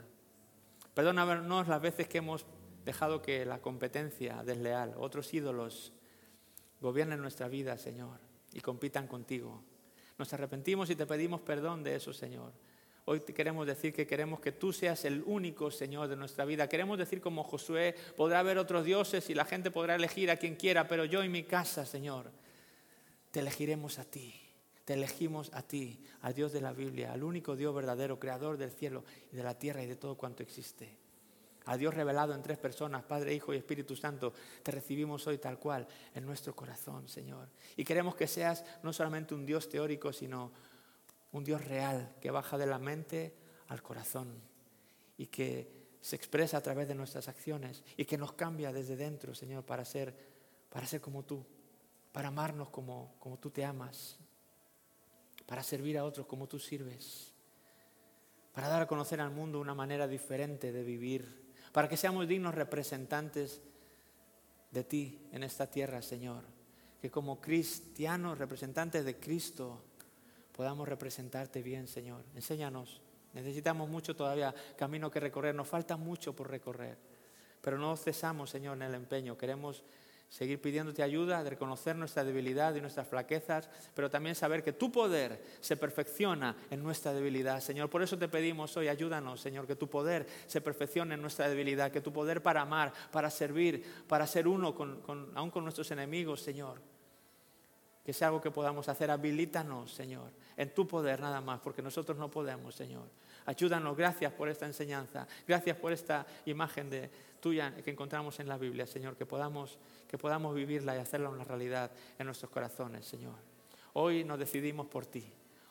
[0.94, 2.44] Perdónanos las veces que hemos
[2.84, 5.92] dejado que la competencia desleal, otros ídolos,
[6.80, 8.18] gobiernen nuestra vida, Señor,
[8.52, 9.62] y compitan contigo.
[10.18, 12.52] Nos arrepentimos y te pedimos perdón de eso, Señor.
[13.04, 16.68] Hoy te queremos decir que queremos que tú seas el único Señor de nuestra vida.
[16.68, 20.56] Queremos decir como Josué, podrá haber otros dioses y la gente podrá elegir a quien
[20.56, 22.30] quiera, pero yo y mi casa, Señor,
[23.30, 24.34] te elegiremos a ti.
[24.84, 28.70] Te elegimos a ti, al Dios de la Biblia, al único Dios verdadero, creador del
[28.70, 30.96] cielo y de la tierra y de todo cuanto existe.
[31.66, 35.58] A Dios revelado en tres personas, Padre, Hijo y Espíritu Santo, te recibimos hoy tal
[35.58, 37.50] cual en nuestro corazón, Señor.
[37.76, 40.50] Y queremos que seas no solamente un Dios teórico, sino
[41.32, 43.34] un Dios real que baja de la mente
[43.66, 44.40] al corazón
[45.18, 45.70] y que
[46.00, 49.84] se expresa a través de nuestras acciones y que nos cambia desde dentro, Señor, para
[49.84, 50.16] ser,
[50.70, 51.44] para ser como tú,
[52.18, 54.18] para amarnos como, como tú te amas,
[55.46, 57.32] para servir a otros como tú sirves,
[58.52, 62.56] para dar a conocer al mundo una manera diferente de vivir, para que seamos dignos
[62.56, 63.62] representantes
[64.72, 66.42] de ti en esta tierra, Señor,
[67.00, 69.80] que como cristianos, representantes de Cristo,
[70.50, 72.24] podamos representarte bien, Señor.
[72.34, 73.00] Enséñanos.
[73.32, 75.54] Necesitamos mucho todavía camino que recorrer.
[75.54, 76.98] Nos falta mucho por recorrer.
[77.60, 79.38] Pero no cesamos, Señor, en el empeño.
[79.38, 79.84] Queremos
[80.28, 84.92] seguir pidiéndote ayuda, de reconocer nuestra debilidad y nuestras flaquezas, pero también saber que tu
[84.92, 87.60] poder se perfecciona en nuestra debilidad.
[87.60, 91.48] Señor, por eso te pedimos hoy, ayúdanos, Señor, que tu poder se perfeccione en nuestra
[91.48, 95.90] debilidad, que tu poder para amar, para servir, para ser uno con, aún con nuestros
[95.90, 96.80] enemigos, Señor
[98.08, 99.10] que sea algo que podamos hacer.
[99.10, 103.04] Habilítanos, Señor, en tu poder nada más, porque nosotros no podemos, Señor.
[103.48, 108.58] Ayúdanos, gracias por esta enseñanza, gracias por esta imagen de tuya que encontramos en la
[108.58, 113.36] Biblia, Señor, que podamos, que podamos vivirla y hacerla una realidad en nuestros corazones, Señor.
[113.94, 115.24] Hoy nos decidimos por ti,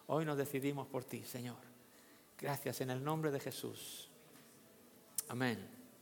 [0.07, 1.57] hoy nos decidimos por ti, Señor.
[2.39, 4.09] Gracias en el nombre de Jesús.
[5.30, 5.76] Amén.